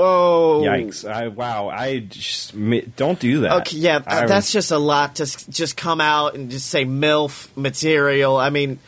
Oh, 0.00 0.62
Yikes! 0.64 1.08
I 1.08 1.26
wow! 1.26 1.68
I 1.68 1.98
just 1.98 2.54
don't 2.94 3.18
do 3.18 3.40
that. 3.40 3.62
Okay, 3.62 3.78
yeah, 3.78 4.00
I 4.06 4.26
that's 4.26 4.52
just 4.52 4.70
a 4.70 4.78
lot 4.78 5.16
to 5.16 5.50
just 5.50 5.76
come 5.76 6.00
out 6.00 6.36
and 6.36 6.52
just 6.52 6.70
say 6.70 6.84
MILF 6.84 7.48
material. 7.56 8.36
I 8.36 8.50
mean, 8.50 8.78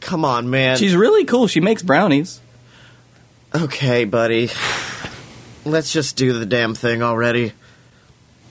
come 0.00 0.24
on, 0.24 0.50
man. 0.50 0.76
She's 0.76 0.96
really 0.96 1.24
cool. 1.26 1.46
She 1.46 1.60
makes 1.60 1.82
brownies. 1.82 2.40
okay, 3.54 4.04
buddy. 4.04 4.50
Let's 5.70 5.92
just 5.92 6.16
do 6.16 6.32
the 6.38 6.46
damn 6.46 6.74
thing 6.74 7.02
already. 7.02 7.52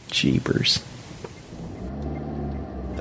jeepers. 0.10 0.84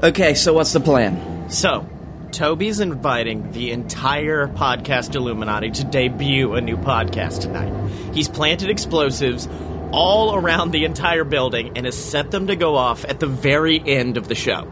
Okay, 0.02 0.34
so 0.34 0.52
what's 0.52 0.72
the 0.72 0.80
plan? 0.80 1.48
So, 1.50 1.88
Toby's 2.32 2.80
inviting 2.80 3.52
the 3.52 3.70
entire 3.70 4.46
podcast 4.48 5.14
Illuminati 5.14 5.70
to 5.70 5.84
debut 5.84 6.54
a 6.54 6.60
new 6.60 6.76
podcast 6.76 7.40
tonight. 7.40 7.72
He's 8.12 8.28
planted 8.28 8.68
explosives 8.70 9.48
all 9.92 10.34
around 10.34 10.72
the 10.72 10.84
entire 10.84 11.24
building 11.24 11.76
and 11.76 11.86
has 11.86 11.96
set 11.96 12.30
them 12.30 12.48
to 12.48 12.56
go 12.56 12.74
off 12.74 13.04
at 13.04 13.20
the 13.20 13.26
very 13.26 13.80
end 13.84 14.16
of 14.16 14.28
the 14.28 14.34
show. 14.34 14.68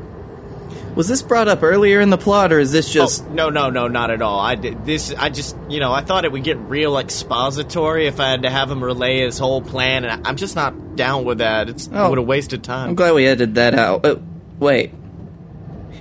Was 0.94 1.08
this 1.08 1.22
brought 1.22 1.48
up 1.48 1.62
earlier 1.64 2.00
in 2.00 2.10
the 2.10 2.16
plot, 2.18 2.52
or 2.52 2.60
is 2.60 2.70
this 2.70 2.92
just? 2.92 3.24
Oh, 3.24 3.28
no, 3.32 3.50
no, 3.50 3.68
no, 3.68 3.88
not 3.88 4.10
at 4.12 4.22
all. 4.22 4.38
I 4.38 4.54
did 4.54 4.86
this. 4.86 5.12
I 5.18 5.28
just, 5.28 5.56
you 5.68 5.80
know, 5.80 5.92
I 5.92 6.02
thought 6.02 6.24
it 6.24 6.30
would 6.30 6.44
get 6.44 6.56
real 6.58 6.98
expository 6.98 8.06
if 8.06 8.20
I 8.20 8.30
had 8.30 8.42
to 8.42 8.50
have 8.50 8.70
him 8.70 8.82
relay 8.82 9.20
his 9.24 9.36
whole 9.38 9.60
plan, 9.60 10.04
and 10.04 10.24
I- 10.24 10.28
I'm 10.28 10.36
just 10.36 10.54
not 10.54 10.94
down 10.94 11.24
with 11.24 11.38
that. 11.38 11.68
It's 11.68 11.90
Oh. 11.92 12.10
would 12.10 12.18
have 12.18 12.26
wasted 12.28 12.62
time. 12.62 12.90
I'm 12.90 12.94
glad 12.94 13.14
we 13.14 13.26
edited 13.26 13.56
that 13.56 13.74
out. 13.74 14.04
Uh, 14.06 14.16
wait, 14.60 14.92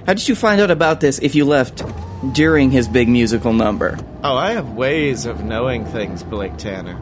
how 0.06 0.14
did 0.14 0.28
you 0.30 0.36
find 0.36 0.62
out 0.62 0.70
about 0.70 1.00
this 1.00 1.18
if 1.20 1.34
you 1.34 1.46
left 1.46 1.82
during 2.34 2.70
his 2.70 2.88
big 2.88 3.10
musical 3.10 3.52
number? 3.52 3.98
Oh, 4.24 4.38
I 4.38 4.52
have 4.52 4.74
ways 4.74 5.26
of 5.26 5.44
knowing 5.44 5.86
things, 5.86 6.22
Blake 6.22 6.58
Tanner. 6.58 6.98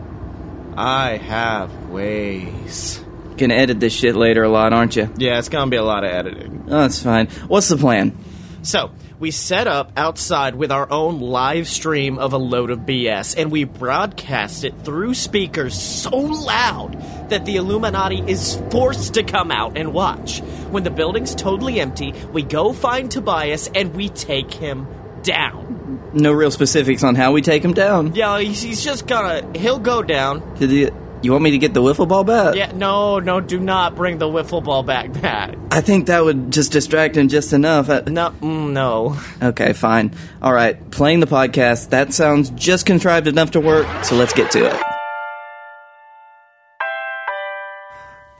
I 0.78 1.18
have 1.28 1.70
ways. 1.90 3.01
Gonna 3.42 3.56
edit 3.56 3.80
this 3.80 3.92
shit 3.92 4.16
later 4.16 4.44
a 4.44 4.50
lot, 4.50 4.72
aren't 4.72 4.96
you? 4.96 5.10
Yeah, 5.18 5.40
it's 5.40 5.50
gonna 5.50 5.72
be 5.72 5.78
a 5.78 5.84
lot 5.84 6.04
of 6.04 6.12
editing. 6.12 6.66
Oh, 6.68 6.82
that's 6.82 7.02
fine. 7.02 7.26
What's 7.48 7.70
the 7.70 7.76
plan? 7.76 8.16
So, 8.62 8.92
we 9.18 9.32
set 9.32 9.66
up 9.66 9.92
outside 9.98 10.54
with 10.54 10.72
our 10.72 10.88
own 10.92 11.20
live 11.20 11.68
stream 11.68 12.20
of 12.20 12.34
a 12.34 12.38
load 12.38 12.70
of 12.70 12.82
BS, 12.82 13.36
and 13.36 13.52
we 13.52 13.64
broadcast 13.64 14.64
it 14.64 14.76
through 14.84 15.16
speakers 15.16 15.74
so 15.74 16.16
loud 16.16 17.02
that 17.32 17.46
the 17.46 17.56
Illuminati 17.56 18.20
is 18.28 18.62
forced 18.70 19.16
to 19.16 19.24
come 19.24 19.50
out 19.50 19.76
and 19.76 19.92
watch. 19.92 20.42
When 20.70 20.84
the 20.84 20.92
building's 20.92 21.34
totally 21.34 21.80
empty, 21.80 22.14
we 22.32 22.44
go 22.44 22.74
find 22.74 23.10
Tobias 23.10 23.72
and 23.74 23.96
we 23.96 24.10
take 24.10 24.54
him 24.54 24.86
down. 25.24 26.12
No 26.14 26.32
real 26.32 26.52
specifics 26.52 27.04
on 27.04 27.16
how 27.16 27.32
we 27.32 27.42
take 27.42 27.66
him 27.66 27.74
down. 27.74 28.14
Yeah, 28.14 28.40
he's, 28.40 28.62
he's 28.62 28.84
just 28.84 29.08
gonna, 29.08 29.58
he'll 29.58 29.80
go 29.80 30.04
down. 30.04 30.56
Did 30.60 30.70
he, 30.70 30.90
You 31.24 31.32
want 31.32 31.44
me 31.44 31.52
to 31.52 31.60
get 31.60 31.74
the 31.76 31.82
wiffle 31.82 32.08
ball 32.08 32.24
bat? 32.24 32.56
Yeah, 32.56 32.72
no, 32.72 33.20
no, 33.20 33.40
do 33.42 33.60
not 33.60 33.96
bring 33.96 34.18
the 34.18 34.26
wiffle 34.26 34.64
ball 34.64 34.82
back, 34.82 35.14
Pat. 35.22 35.56
I 35.70 35.80
think 35.82 36.08
that 36.08 36.24
would 36.24 36.52
just 36.52 36.72
distract 36.72 37.16
him 37.16 37.28
just 37.28 37.54
enough. 37.54 37.90
Uh, 37.90 38.02
No, 38.08 38.32
mm, 38.32 38.72
no. 38.72 39.18
Okay, 39.42 39.74
fine. 39.74 40.16
All 40.42 40.52
right, 40.54 40.90
playing 40.90 41.20
the 41.20 41.28
podcast, 41.28 41.90
that 41.90 42.12
sounds 42.14 42.50
just 42.52 42.86
contrived 42.88 43.28
enough 43.28 43.52
to 43.52 43.60
work, 43.60 43.86
so 44.04 44.16
let's 44.16 44.34
get 44.34 44.50
to 44.52 44.66
it. 44.66 44.82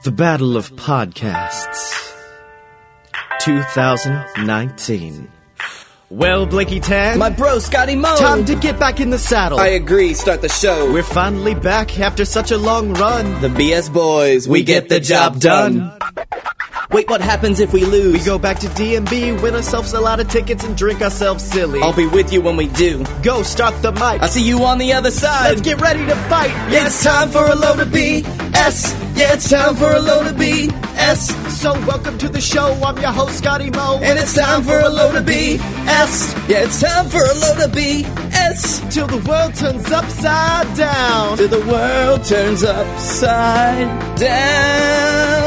The 0.04 0.10
Battle 0.10 0.56
of 0.56 0.72
Podcasts 0.72 2.12
2019. 3.40 5.30
Well, 6.12 6.44
Blinky 6.44 6.78
Tan, 6.78 7.18
My 7.18 7.30
bro, 7.30 7.58
Scotty 7.58 7.96
Mo! 7.96 8.14
time 8.18 8.44
to 8.44 8.54
get 8.54 8.78
back 8.78 9.00
in 9.00 9.08
the 9.08 9.18
saddle. 9.18 9.58
I 9.58 9.68
agree, 9.68 10.12
start 10.12 10.42
the 10.42 10.48
show. 10.50 10.92
We're 10.92 11.02
finally 11.02 11.54
back 11.54 11.98
after 11.98 12.26
such 12.26 12.50
a 12.50 12.58
long 12.58 12.92
run. 12.92 13.40
the 13.40 13.48
BS 13.48 13.90
boys, 13.90 14.46
we, 14.46 14.62
get, 14.62 14.90
the 14.90 15.00
job 15.00 15.40
done. 15.40 15.90
Wait, 16.92 17.08
what 17.08 17.22
happens 17.22 17.58
if 17.58 17.72
we 17.72 17.86
lose? 17.86 18.12
We 18.12 18.18
go 18.22 18.38
back 18.38 18.58
to 18.58 18.68
D&B, 18.68 19.32
win 19.32 19.54
ourselves 19.54 19.94
a 19.94 20.00
lot 20.00 20.20
of 20.20 20.28
tickets, 20.28 20.62
and 20.62 20.76
drink 20.76 21.00
ourselves 21.00 21.42
silly. 21.42 21.80
I'll 21.80 21.94
be 21.94 22.06
with 22.06 22.30
you 22.34 22.42
when 22.42 22.54
we 22.54 22.68
do. 22.68 23.02
Go 23.22 23.42
start 23.42 23.80
the 23.80 23.92
mic. 23.92 24.20
I'll 24.20 24.28
see 24.28 24.46
you 24.46 24.62
on 24.64 24.76
the 24.76 24.92
other 24.92 25.10
side. 25.10 25.48
Let's 25.48 25.62
get 25.62 25.80
ready 25.80 26.04
to 26.04 26.14
fight. 26.28 26.50
Yeah, 26.70 26.86
it's 26.86 27.02
time 27.02 27.30
for 27.30 27.46
a 27.46 27.54
load 27.54 27.80
of 27.80 27.88
BS. 27.88 28.92
Yeah, 29.16 29.32
it's 29.32 29.48
time 29.48 29.74
for 29.76 29.90
a 29.90 30.00
load 30.00 30.26
of 30.26 30.36
BS. 30.36 31.50
So 31.50 31.72
welcome 31.86 32.18
to 32.18 32.28
the 32.28 32.42
show. 32.42 32.74
I'm 32.84 32.98
your 32.98 33.10
host 33.10 33.38
Scotty 33.38 33.70
Mo, 33.70 33.98
And 34.02 34.18
it's 34.18 34.34
time 34.34 34.62
for 34.62 34.78
a 34.78 34.90
load 34.90 35.16
of 35.16 35.24
BS. 35.24 36.46
Yeah, 36.46 36.64
it's 36.64 36.78
time 36.78 37.08
for 37.08 37.22
a 37.22 37.34
load 37.34 37.58
of 37.60 37.72
BS. 37.72 38.92
till 38.92 39.06
the 39.06 39.26
world 39.26 39.54
turns 39.54 39.90
upside 39.90 40.76
down. 40.76 41.38
Till 41.38 41.48
the 41.48 41.66
world 41.66 42.22
turns 42.24 42.62
upside 42.64 44.18
down. 44.18 45.41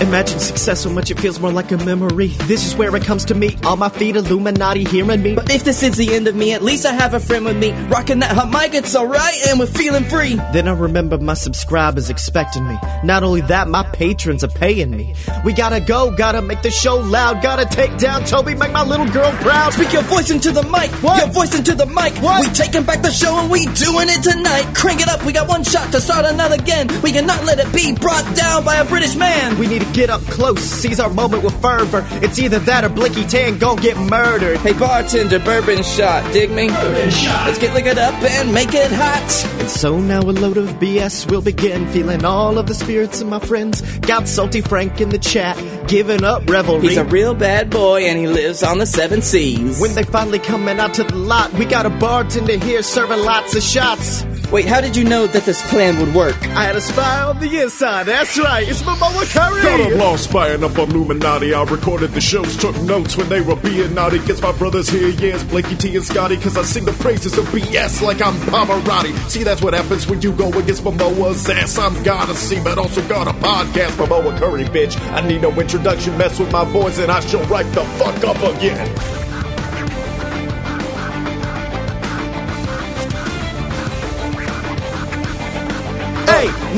Imagine 0.00 0.38
success 0.38 0.82
so 0.82 0.90
much 0.90 1.10
it 1.10 1.18
feels 1.18 1.40
more 1.40 1.50
like 1.50 1.72
a 1.72 1.76
memory. 1.78 2.28
This 2.46 2.64
is 2.64 2.76
where 2.76 2.94
it 2.94 3.02
comes 3.02 3.24
to 3.26 3.34
me. 3.34 3.56
On 3.64 3.80
my 3.80 3.88
feet, 3.88 4.14
Illuminati 4.14 4.84
hearing 4.84 5.22
me. 5.22 5.34
But 5.34 5.50
if 5.50 5.64
this 5.64 5.82
is 5.82 5.96
the 5.96 6.14
end 6.14 6.28
of 6.28 6.36
me, 6.36 6.52
at 6.52 6.62
least 6.62 6.86
I 6.86 6.92
have 6.92 7.14
a 7.14 7.20
friend 7.20 7.44
with 7.44 7.58
me. 7.58 7.72
Rocking 7.88 8.20
that 8.20 8.30
hot 8.30 8.48
mic, 8.48 8.74
it's 8.74 8.94
alright, 8.94 9.34
and 9.48 9.58
we're 9.58 9.66
feeling 9.66 10.04
free. 10.04 10.36
Then 10.52 10.68
I 10.68 10.72
remember 10.72 11.18
my 11.18 11.34
subscribers 11.34 12.10
expecting 12.10 12.68
me. 12.68 12.78
Not 13.02 13.24
only 13.24 13.40
that, 13.42 13.66
my 13.66 13.82
patrons 13.82 14.44
are 14.44 14.48
paying 14.48 14.92
me. 14.92 15.16
We 15.44 15.52
gotta 15.52 15.80
go, 15.80 16.14
gotta 16.14 16.42
make 16.42 16.62
the 16.62 16.70
show 16.70 16.98
loud, 16.98 17.42
gotta 17.42 17.66
take 17.66 17.96
down 17.98 18.24
Toby, 18.24 18.54
make 18.54 18.70
my 18.70 18.84
little 18.84 19.08
girl 19.08 19.32
proud. 19.42 19.72
Speak 19.72 19.92
your 19.92 20.02
voice 20.02 20.30
into 20.30 20.52
the 20.52 20.62
mic. 20.62 20.92
What? 21.02 21.18
Your 21.18 21.32
voice 21.32 21.58
into 21.58 21.74
the 21.74 21.86
mic. 21.86 22.14
What? 22.22 22.46
We 22.46 22.54
taking 22.54 22.84
back 22.84 23.02
the 23.02 23.10
show 23.10 23.36
and 23.36 23.50
we 23.50 23.66
doing 23.74 24.08
it 24.08 24.22
tonight. 24.22 24.72
Crank 24.76 25.00
it 25.00 25.08
up. 25.08 25.24
We 25.24 25.32
got 25.32 25.48
one 25.48 25.64
shot 25.64 25.90
to 25.90 26.00
start 26.00 26.24
another 26.24 26.54
again. 26.54 26.86
We 27.02 27.10
cannot 27.10 27.44
let 27.44 27.58
it 27.58 27.72
be 27.74 27.94
brought 27.94 28.24
down 28.36 28.64
by 28.64 28.76
a 28.76 28.84
British 28.84 29.16
man. 29.16 29.58
We 29.58 29.66
need 29.66 29.80
to 29.80 29.87
get 29.92 30.10
up 30.10 30.20
close, 30.22 30.60
seize 30.60 31.00
our 31.00 31.10
moment 31.10 31.42
with 31.42 31.60
fervor. 31.60 32.06
It's 32.22 32.38
either 32.38 32.58
that 32.60 32.84
or 32.84 32.88
Blinky 32.88 33.24
Tan 33.24 33.58
gon' 33.58 33.76
get 33.76 33.96
murdered. 33.96 34.58
Hey 34.58 34.72
bartender, 34.72 35.38
bourbon 35.38 35.82
shot. 35.82 36.32
Dig 36.32 36.50
me? 36.50 36.68
Bourbon 36.68 37.10
shot. 37.10 37.46
Let's 37.46 37.58
get 37.58 37.74
liquored 37.74 37.98
up 37.98 38.14
and 38.22 38.52
make 38.52 38.74
it 38.74 38.90
hot. 38.92 39.60
And 39.60 39.70
so 39.70 40.00
now 40.00 40.20
a 40.20 40.32
load 40.32 40.56
of 40.56 40.68
BS 40.80 41.30
will 41.30 41.42
begin. 41.42 41.86
Feeling 41.88 42.24
all 42.24 42.58
of 42.58 42.66
the 42.66 42.74
spirits 42.74 43.20
of 43.20 43.28
my 43.28 43.38
friends. 43.38 43.82
Got 44.00 44.28
Salty 44.28 44.60
Frank 44.60 45.00
in 45.00 45.10
the 45.10 45.18
chat, 45.18 45.56
giving 45.88 46.24
up 46.24 46.48
revelry. 46.48 46.88
He's 46.88 46.96
a 46.96 47.04
real 47.04 47.34
bad 47.34 47.70
boy 47.70 48.04
and 48.04 48.18
he 48.18 48.26
lives 48.26 48.62
on 48.62 48.78
the 48.78 48.86
seven 48.86 49.22
seas. 49.22 49.80
when 49.80 49.94
they 49.94 50.04
finally 50.04 50.38
coming 50.38 50.78
out 50.78 50.94
to 50.94 51.04
the 51.04 51.16
lot, 51.16 51.52
we 51.54 51.64
got 51.64 51.86
a 51.86 51.90
bartender 51.90 52.58
here 52.58 52.82
serving 52.82 53.20
lots 53.20 53.54
of 53.54 53.62
shots. 53.62 54.24
Wait, 54.50 54.64
how 54.64 54.80
did 54.80 54.96
you 54.96 55.04
know 55.04 55.26
that 55.26 55.44
this 55.44 55.60
plan 55.68 55.98
would 55.98 56.14
work? 56.14 56.34
I 56.56 56.64
had 56.64 56.74
a 56.74 56.80
spy 56.80 57.20
on 57.22 57.38
the 57.38 57.60
inside. 57.60 58.06
That's 58.06 58.38
right. 58.38 58.66
It's 58.66 58.80
Momoa 58.80 59.30
Curry. 59.30 59.60
Got 59.60 59.92
a 59.92 59.94
law 59.96 60.16
spying 60.16 60.64
up 60.64 60.78
on 60.78 60.90
Illuminati. 60.90 61.52
I 61.52 61.64
recorded 61.64 62.12
the 62.12 62.20
shows, 62.22 62.56
took 62.56 62.74
notes 62.80 63.14
when 63.14 63.28
they 63.28 63.42
were 63.42 63.56
being 63.56 63.92
naughty. 63.92 64.20
Guess 64.20 64.40
my 64.40 64.52
brothers 64.52 64.88
here, 64.88 65.08
yeah, 65.08 65.34
it's 65.34 65.44
Blakey 65.44 65.76
T 65.76 65.94
and 65.96 66.04
Scotty. 66.04 66.38
Cause 66.38 66.56
I 66.56 66.62
sing 66.62 66.86
the 66.86 66.92
praises 66.92 67.36
of 67.36 67.44
BS 67.46 68.00
like 68.00 68.22
I'm 68.22 68.36
Pavarotti. 68.46 69.14
See, 69.28 69.42
that's 69.42 69.60
what 69.60 69.74
happens 69.74 70.06
when 70.06 70.22
you 70.22 70.32
go 70.32 70.48
against 70.58 70.82
Momoa's 70.82 71.46
ass. 71.50 71.76
I'm 71.76 72.02
gotta 72.02 72.34
see, 72.34 72.58
but 72.58 72.78
also 72.78 73.06
got 73.06 73.28
a 73.28 73.32
podcast, 73.32 73.96
Momoa 74.02 74.38
Curry, 74.38 74.64
bitch. 74.64 74.98
I 75.12 75.20
need 75.28 75.42
no 75.42 75.50
introduction, 75.60 76.16
mess 76.16 76.38
with 76.38 76.50
my 76.50 76.64
voice, 76.64 76.98
and 76.98 77.12
I 77.12 77.20
shall 77.20 77.44
right 77.48 77.70
the 77.74 77.84
fuck 77.84 78.24
up 78.24 78.56
again. 78.56 79.27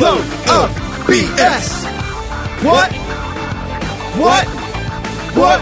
Load 0.01 0.21
of 0.21 0.71
BS. 1.05 1.85
What? 2.65 2.91
What? 4.17 4.47
What? 5.37 5.61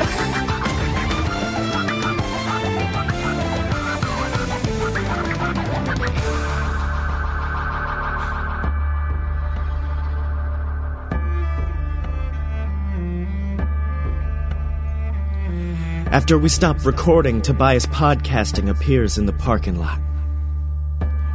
After 16.12 16.38
we 16.38 16.48
stop 16.48 16.86
recording, 16.86 17.42
Tobias 17.42 17.86
Podcasting 17.86 18.70
appears 18.70 19.18
in 19.18 19.26
the 19.26 19.32
parking 19.32 19.80
lot. 19.80 20.00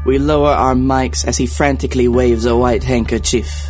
We 0.06 0.18
lower 0.18 0.50
our 0.50 0.76
mics 0.76 1.26
as 1.26 1.38
he 1.38 1.48
frantically 1.48 2.08
waves 2.08 2.46
a 2.46 2.56
white 2.56 2.84
handkerchief. 2.84 3.70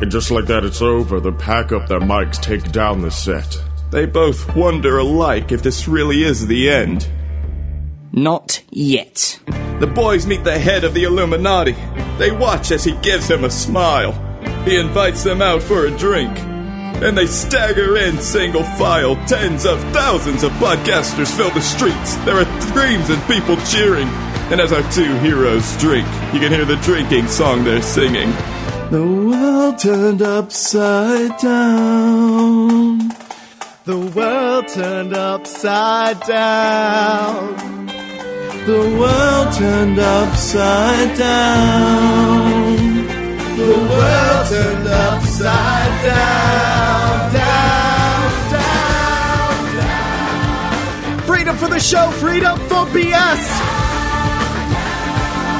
And 0.00 0.10
just 0.10 0.30
like 0.30 0.46
that, 0.46 0.64
it's 0.64 0.82
over. 0.82 1.20
They 1.20 1.32
pack 1.32 1.72
up 1.72 1.88
their 1.88 2.00
mics, 2.00 2.40
take 2.40 2.72
down 2.72 3.02
the 3.02 3.10
set. 3.10 3.62
They 3.90 4.06
both 4.06 4.54
wonder 4.54 4.98
alike 4.98 5.52
if 5.52 5.62
this 5.62 5.86
really 5.86 6.22
is 6.22 6.46
the 6.46 6.70
end. 6.70 7.08
Not 8.12 8.62
yet. 8.70 9.38
The 9.80 9.86
boys 9.86 10.26
meet 10.26 10.44
the 10.44 10.58
head 10.58 10.84
of 10.84 10.94
the 10.94 11.04
Illuminati. 11.04 11.76
They 12.18 12.30
watch 12.30 12.70
as 12.70 12.84
he 12.84 12.92
gives 12.96 13.28
them 13.28 13.44
a 13.44 13.50
smile. 13.50 14.12
He 14.64 14.78
invites 14.78 15.22
them 15.22 15.42
out 15.42 15.62
for 15.62 15.86
a 15.86 15.96
drink. 15.96 16.36
And 16.38 17.16
they 17.16 17.26
stagger 17.26 17.98
in 17.98 18.18
single 18.18 18.64
file. 18.64 19.16
Tens 19.26 19.66
of 19.66 19.78
thousands 19.92 20.42
of 20.42 20.52
podcasters 20.52 21.34
fill 21.36 21.50
the 21.50 21.60
streets. 21.60 22.16
There 22.24 22.36
are 22.36 22.60
screams 22.62 23.10
and 23.10 23.22
people 23.24 23.56
cheering. 23.66 24.08
And 24.48 24.60
as 24.60 24.72
our 24.72 24.82
two 24.92 25.12
heroes 25.18 25.76
drink, 25.78 26.06
you 26.32 26.38
can 26.38 26.52
hear 26.52 26.64
the 26.64 26.76
drinking 26.76 27.26
song 27.26 27.64
they're 27.64 27.82
singing. 27.82 28.30
The 28.90 29.04
world 29.04 29.76
turned 29.76 30.22
upside 30.22 31.36
down. 31.38 32.98
The 33.84 33.98
world 33.98 34.68
turned 34.68 35.14
upside 35.14 36.20
down. 36.20 37.86
The 38.66 38.96
world 39.00 39.52
turned 39.54 39.98
upside 39.98 41.18
down. 41.18 42.76
The 43.56 43.78
world 43.90 44.48
turned 44.48 44.86
upside 44.86 46.04
down, 46.04 47.32
down, 47.32 48.50
down, 48.52 49.76
down. 49.76 51.18
Freedom 51.26 51.56
for 51.56 51.68
the 51.68 51.80
show, 51.80 52.10
freedom 52.12 52.56
for 52.60 52.86
BS. 52.94 53.65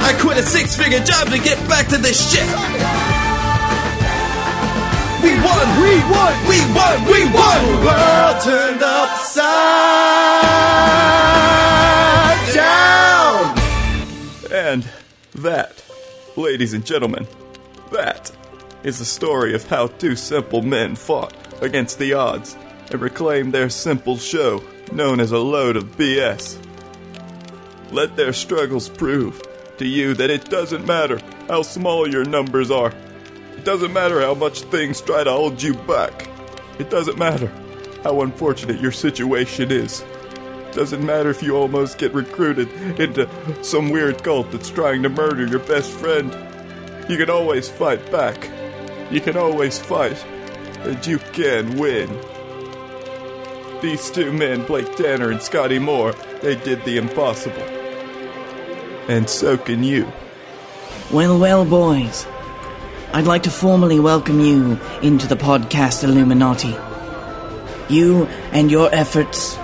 I 0.06 0.12
quit 0.20 0.38
a 0.38 0.42
six 0.42 0.76
figure 0.76 1.00
job 1.00 1.30
to 1.30 1.38
get 1.38 1.58
back 1.68 1.88
to 1.88 1.98
this 1.98 2.30
shit. 2.30 2.46
We 5.20 5.34
won! 5.42 5.66
We 5.82 5.98
won. 6.06 6.32
We 6.46 6.60
won! 6.72 7.04
We 7.10 7.24
won! 7.34 7.58
The 7.66 7.78
World 7.84 8.40
turned 8.44 8.82
upside 8.84 9.50
down. 12.54 13.58
And 14.52 14.88
that, 15.34 15.82
ladies 16.36 16.72
and 16.72 16.86
gentlemen, 16.86 17.26
that 17.90 18.30
is 18.84 19.00
the 19.00 19.04
story 19.04 19.54
of 19.54 19.66
how 19.66 19.88
two 19.88 20.14
simple 20.14 20.62
men 20.62 20.94
fought 20.94 21.34
against 21.60 21.98
the 21.98 22.12
odds 22.12 22.56
and 22.92 23.00
reclaimed 23.00 23.52
their 23.52 23.68
simple 23.68 24.16
show 24.16 24.62
known 24.92 25.18
as 25.18 25.32
a 25.32 25.38
load 25.38 25.74
of 25.74 25.96
BS. 25.96 26.64
Let 27.90 28.14
their 28.14 28.32
struggles 28.32 28.88
prove 28.88 29.42
to 29.78 29.86
you 29.86 30.14
that 30.14 30.30
it 30.30 30.50
doesn't 30.50 30.86
matter 30.86 31.20
how 31.48 31.62
small 31.62 32.08
your 32.08 32.24
numbers 32.24 32.70
are. 32.70 32.92
It 33.56 33.64
doesn't 33.64 33.92
matter 33.92 34.20
how 34.20 34.34
much 34.34 34.62
things 34.62 35.00
try 35.00 35.24
to 35.24 35.30
hold 35.30 35.62
you 35.62 35.74
back. 35.74 36.28
It 36.78 36.90
doesn't 36.90 37.18
matter 37.18 37.50
how 38.02 38.20
unfortunate 38.22 38.80
your 38.80 38.92
situation 38.92 39.70
is. 39.70 40.02
It 40.02 40.74
doesn't 40.74 41.04
matter 41.04 41.30
if 41.30 41.42
you 41.42 41.56
almost 41.56 41.98
get 41.98 42.12
recruited 42.12 42.70
into 43.00 43.28
some 43.62 43.90
weird 43.90 44.22
cult 44.22 44.50
that's 44.50 44.70
trying 44.70 45.02
to 45.02 45.08
murder 45.08 45.46
your 45.46 45.60
best 45.60 45.90
friend. 45.90 46.30
You 47.08 47.16
can 47.16 47.30
always 47.30 47.68
fight 47.68 48.10
back. 48.12 48.50
You 49.10 49.20
can 49.20 49.36
always 49.36 49.78
fight. 49.78 50.22
And 50.80 51.04
you 51.06 51.18
can 51.18 51.78
win. 51.78 52.08
These 53.80 54.10
two 54.10 54.32
men, 54.32 54.64
Blake 54.64 54.96
Tanner 54.96 55.30
and 55.30 55.42
Scotty 55.42 55.78
Moore, 55.78 56.12
they 56.42 56.56
did 56.56 56.84
the 56.84 56.96
impossible. 56.96 57.75
And 59.08 59.28
so 59.28 59.56
can 59.56 59.84
you. 59.84 60.10
Well, 61.12 61.38
well, 61.38 61.64
boys. 61.64 62.26
I'd 63.12 63.26
like 63.26 63.44
to 63.44 63.50
formally 63.50 64.00
welcome 64.00 64.40
you 64.40 64.78
into 65.02 65.26
the 65.26 65.36
podcast 65.36 66.02
Illuminati. 66.04 66.74
You 67.88 68.26
and 68.52 68.70
your 68.70 68.92
efforts 68.92 69.54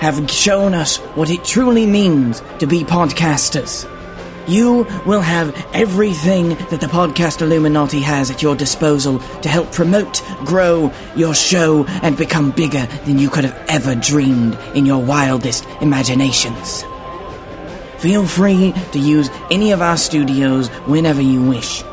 have 0.00 0.28
shown 0.28 0.74
us 0.74 0.96
what 1.14 1.30
it 1.30 1.44
truly 1.44 1.86
means 1.86 2.42
to 2.58 2.66
be 2.66 2.82
podcasters. 2.82 3.88
You 4.48 4.88
will 5.06 5.20
have 5.20 5.54
everything 5.72 6.48
that 6.48 6.80
the 6.80 6.88
Podcast 6.88 7.40
Illuminati 7.40 8.00
has 8.00 8.28
at 8.28 8.42
your 8.42 8.56
disposal 8.56 9.20
to 9.42 9.48
help 9.48 9.70
promote, 9.70 10.20
grow 10.44 10.92
your 11.14 11.32
show, 11.32 11.84
and 12.02 12.16
become 12.16 12.50
bigger 12.50 12.86
than 13.06 13.20
you 13.20 13.30
could 13.30 13.44
have 13.44 13.64
ever 13.68 13.94
dreamed 13.94 14.58
in 14.74 14.84
your 14.84 15.00
wildest 15.00 15.64
imaginations. 15.80 16.84
Feel 18.02 18.26
free 18.26 18.74
to 18.90 18.98
use 18.98 19.30
any 19.48 19.70
of 19.70 19.80
our 19.80 19.96
studios 19.96 20.68
whenever 20.86 21.22
you 21.22 21.40
wish. 21.40 21.84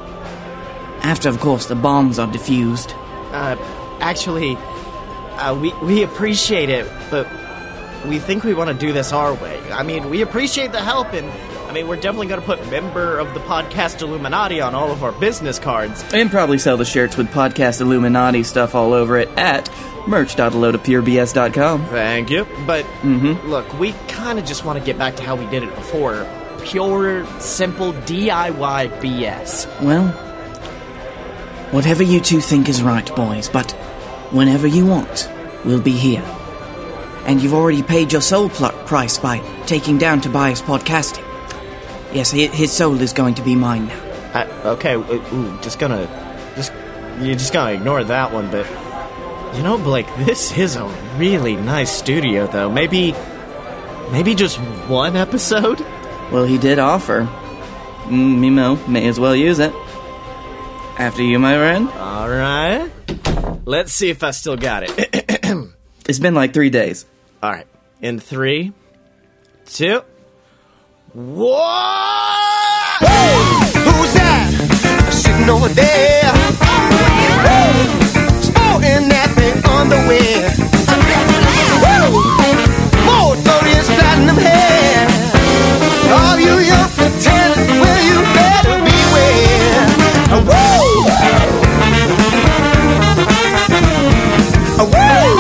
After, 1.04 1.30
of 1.30 1.40
course, 1.40 1.68
the 1.68 1.76
bombs 1.76 2.18
are 2.18 2.26
diffused. 2.26 2.94
Uh, 3.32 3.56
actually, 4.00 4.58
uh, 5.38 5.54
we 5.54 5.72
we 5.84 6.02
appreciate 6.02 6.72
it, 6.72 6.92
but 7.12 7.28
we 8.08 8.18
think 8.18 8.44
we 8.44 8.56
want 8.56 8.72
to 8.72 8.86
do 8.88 8.92
this 8.92 9.14
our 9.14 9.36
way. 9.36 9.62
I 9.72 9.84
mean, 9.84 10.10
we 10.10 10.24
appreciate 10.24 10.72
the 10.72 10.82
help, 10.82 11.14
and 11.14 11.30
I 11.70 11.72
mean, 11.72 11.88
we're 11.88 11.98
definitely 11.98 12.26
going 12.26 12.42
to 12.42 12.46
put 12.48 12.68
member 12.72 13.20
of 13.20 13.36
the 13.36 13.40
podcast 13.42 14.02
Illuminati 14.02 14.60
on 14.60 14.74
all 14.74 14.92
of 14.92 15.04
our 15.04 15.12
business 15.12 15.60
cards. 15.60 16.04
And 16.12 16.32
probably 16.32 16.58
sell 16.58 16.78
the 16.78 16.86
shirts 16.86 17.16
with 17.16 17.28
Podcast 17.28 17.80
Illuminati 17.80 18.42
stuff 18.42 18.74
all 18.74 18.92
over 18.92 19.18
it 19.18 19.30
at 19.38 19.70
merch.loadofpurebs.com. 20.08 21.86
Thank 21.86 22.32
you. 22.32 22.48
But 22.66 22.86
mm-hmm. 23.04 23.48
look, 23.48 23.72
we 23.78 23.92
kind 24.08 24.40
of 24.40 24.46
just 24.46 24.66
want 24.66 24.80
to 24.80 24.86
get 24.86 24.98
back 24.98 25.16
to 25.18 25.24
how 25.24 25.36
we 25.36 25.46
did 25.46 25.62
it 25.62 25.76
before. 25.76 26.28
Pure, 26.64 27.28
simple 27.40 27.94
DIY 27.94 28.90
BS. 29.00 29.84
Well, 29.84 30.08
whatever 31.72 32.02
you 32.02 32.20
two 32.20 32.42
think 32.42 32.68
is 32.68 32.82
right, 32.82 33.16
boys, 33.16 33.48
but 33.48 33.74
whenever 34.32 34.66
you 34.66 34.88
want, 34.88 35.32
we'll 35.64 35.82
be 35.82 35.92
here. 35.92 36.24
And 37.28 37.44
you've 37.44 37.54
already 37.54 37.84
paid 37.84 38.12
your 38.12 38.22
soul 38.22 38.50
price 38.50 39.20
by 39.20 39.38
taking 39.68 40.00
down 40.00 40.20
Tobias 40.20 40.64
Podcasting. 40.64 41.29
Yes, 42.14 42.32
hi- 42.32 42.48
his 42.48 42.72
soul 42.72 43.00
is 43.02 43.14
going 43.14 43.36
to 43.36 43.42
be 43.42 43.56
mine 43.56 43.88
now. 43.88 44.00
I, 44.34 44.46
okay, 44.76 44.96
uh, 44.96 45.34
ooh, 45.34 45.60
just 45.62 45.80
gonna, 45.80 46.06
just 46.56 46.72
you're 47.20 47.36
just 47.36 47.54
gonna 47.54 47.72
ignore 47.74 48.04
that 48.04 48.32
one. 48.32 48.50
But 48.52 48.66
you 49.56 49.64
know, 49.64 49.78
Blake, 49.78 50.08
this 50.18 50.56
is 50.58 50.76
a 50.76 50.86
really 51.18 51.56
nice 51.56 51.92
studio, 51.92 52.48
though. 52.48 52.70
Maybe, 52.70 53.14
maybe 54.12 54.36
just 54.36 54.58
one 54.88 55.16
episode. 55.16 55.80
Well, 56.32 56.46
he 56.46 56.58
did 56.58 56.78
offer. 56.80 57.28
Mm, 58.06 58.44
you 58.44 58.92
may 58.92 59.08
as 59.08 59.20
well 59.20 59.36
use 59.36 59.60
it. 59.60 59.74
After 60.98 61.24
you, 61.24 61.40
my 61.40 61.56
friend. 61.56 61.90
All 61.90 62.30
right. 62.30 62.90
Let's 63.66 63.94
see 63.94 64.10
if 64.10 64.24
I 64.24 64.32
still 64.32 64.58
got 64.58 64.84
it. 64.84 65.46
It's 66.10 66.18
been 66.18 66.34
like 66.34 66.54
three 66.54 66.72
days. 66.72 67.06
All 67.44 67.52
right. 67.52 67.68
In 68.02 68.18
three, 68.20 68.74
two, 69.68 70.02
what? 71.12 73.02
Hey, 73.02 73.34
who's 73.82 74.14
that? 74.14 74.46
Sitting 75.10 75.50
over 75.50 75.68
there. 75.70 76.30
Hey, 77.42 77.74
sporting 78.46 79.10
that 79.10 79.34
thing 79.34 79.58
underwear. 79.66 80.54
Woo! 81.82 82.14
More 83.10 83.34
glorious 83.42 83.90
platinum 83.90 84.38
hair. 84.38 85.10
You 86.38 86.62
young? 86.62 86.90
Well, 87.82 88.02
you 88.06 88.22
better 88.38 88.78
beware. 88.86 89.90
Whoa! 90.46 91.10
Whoa! 94.94 95.39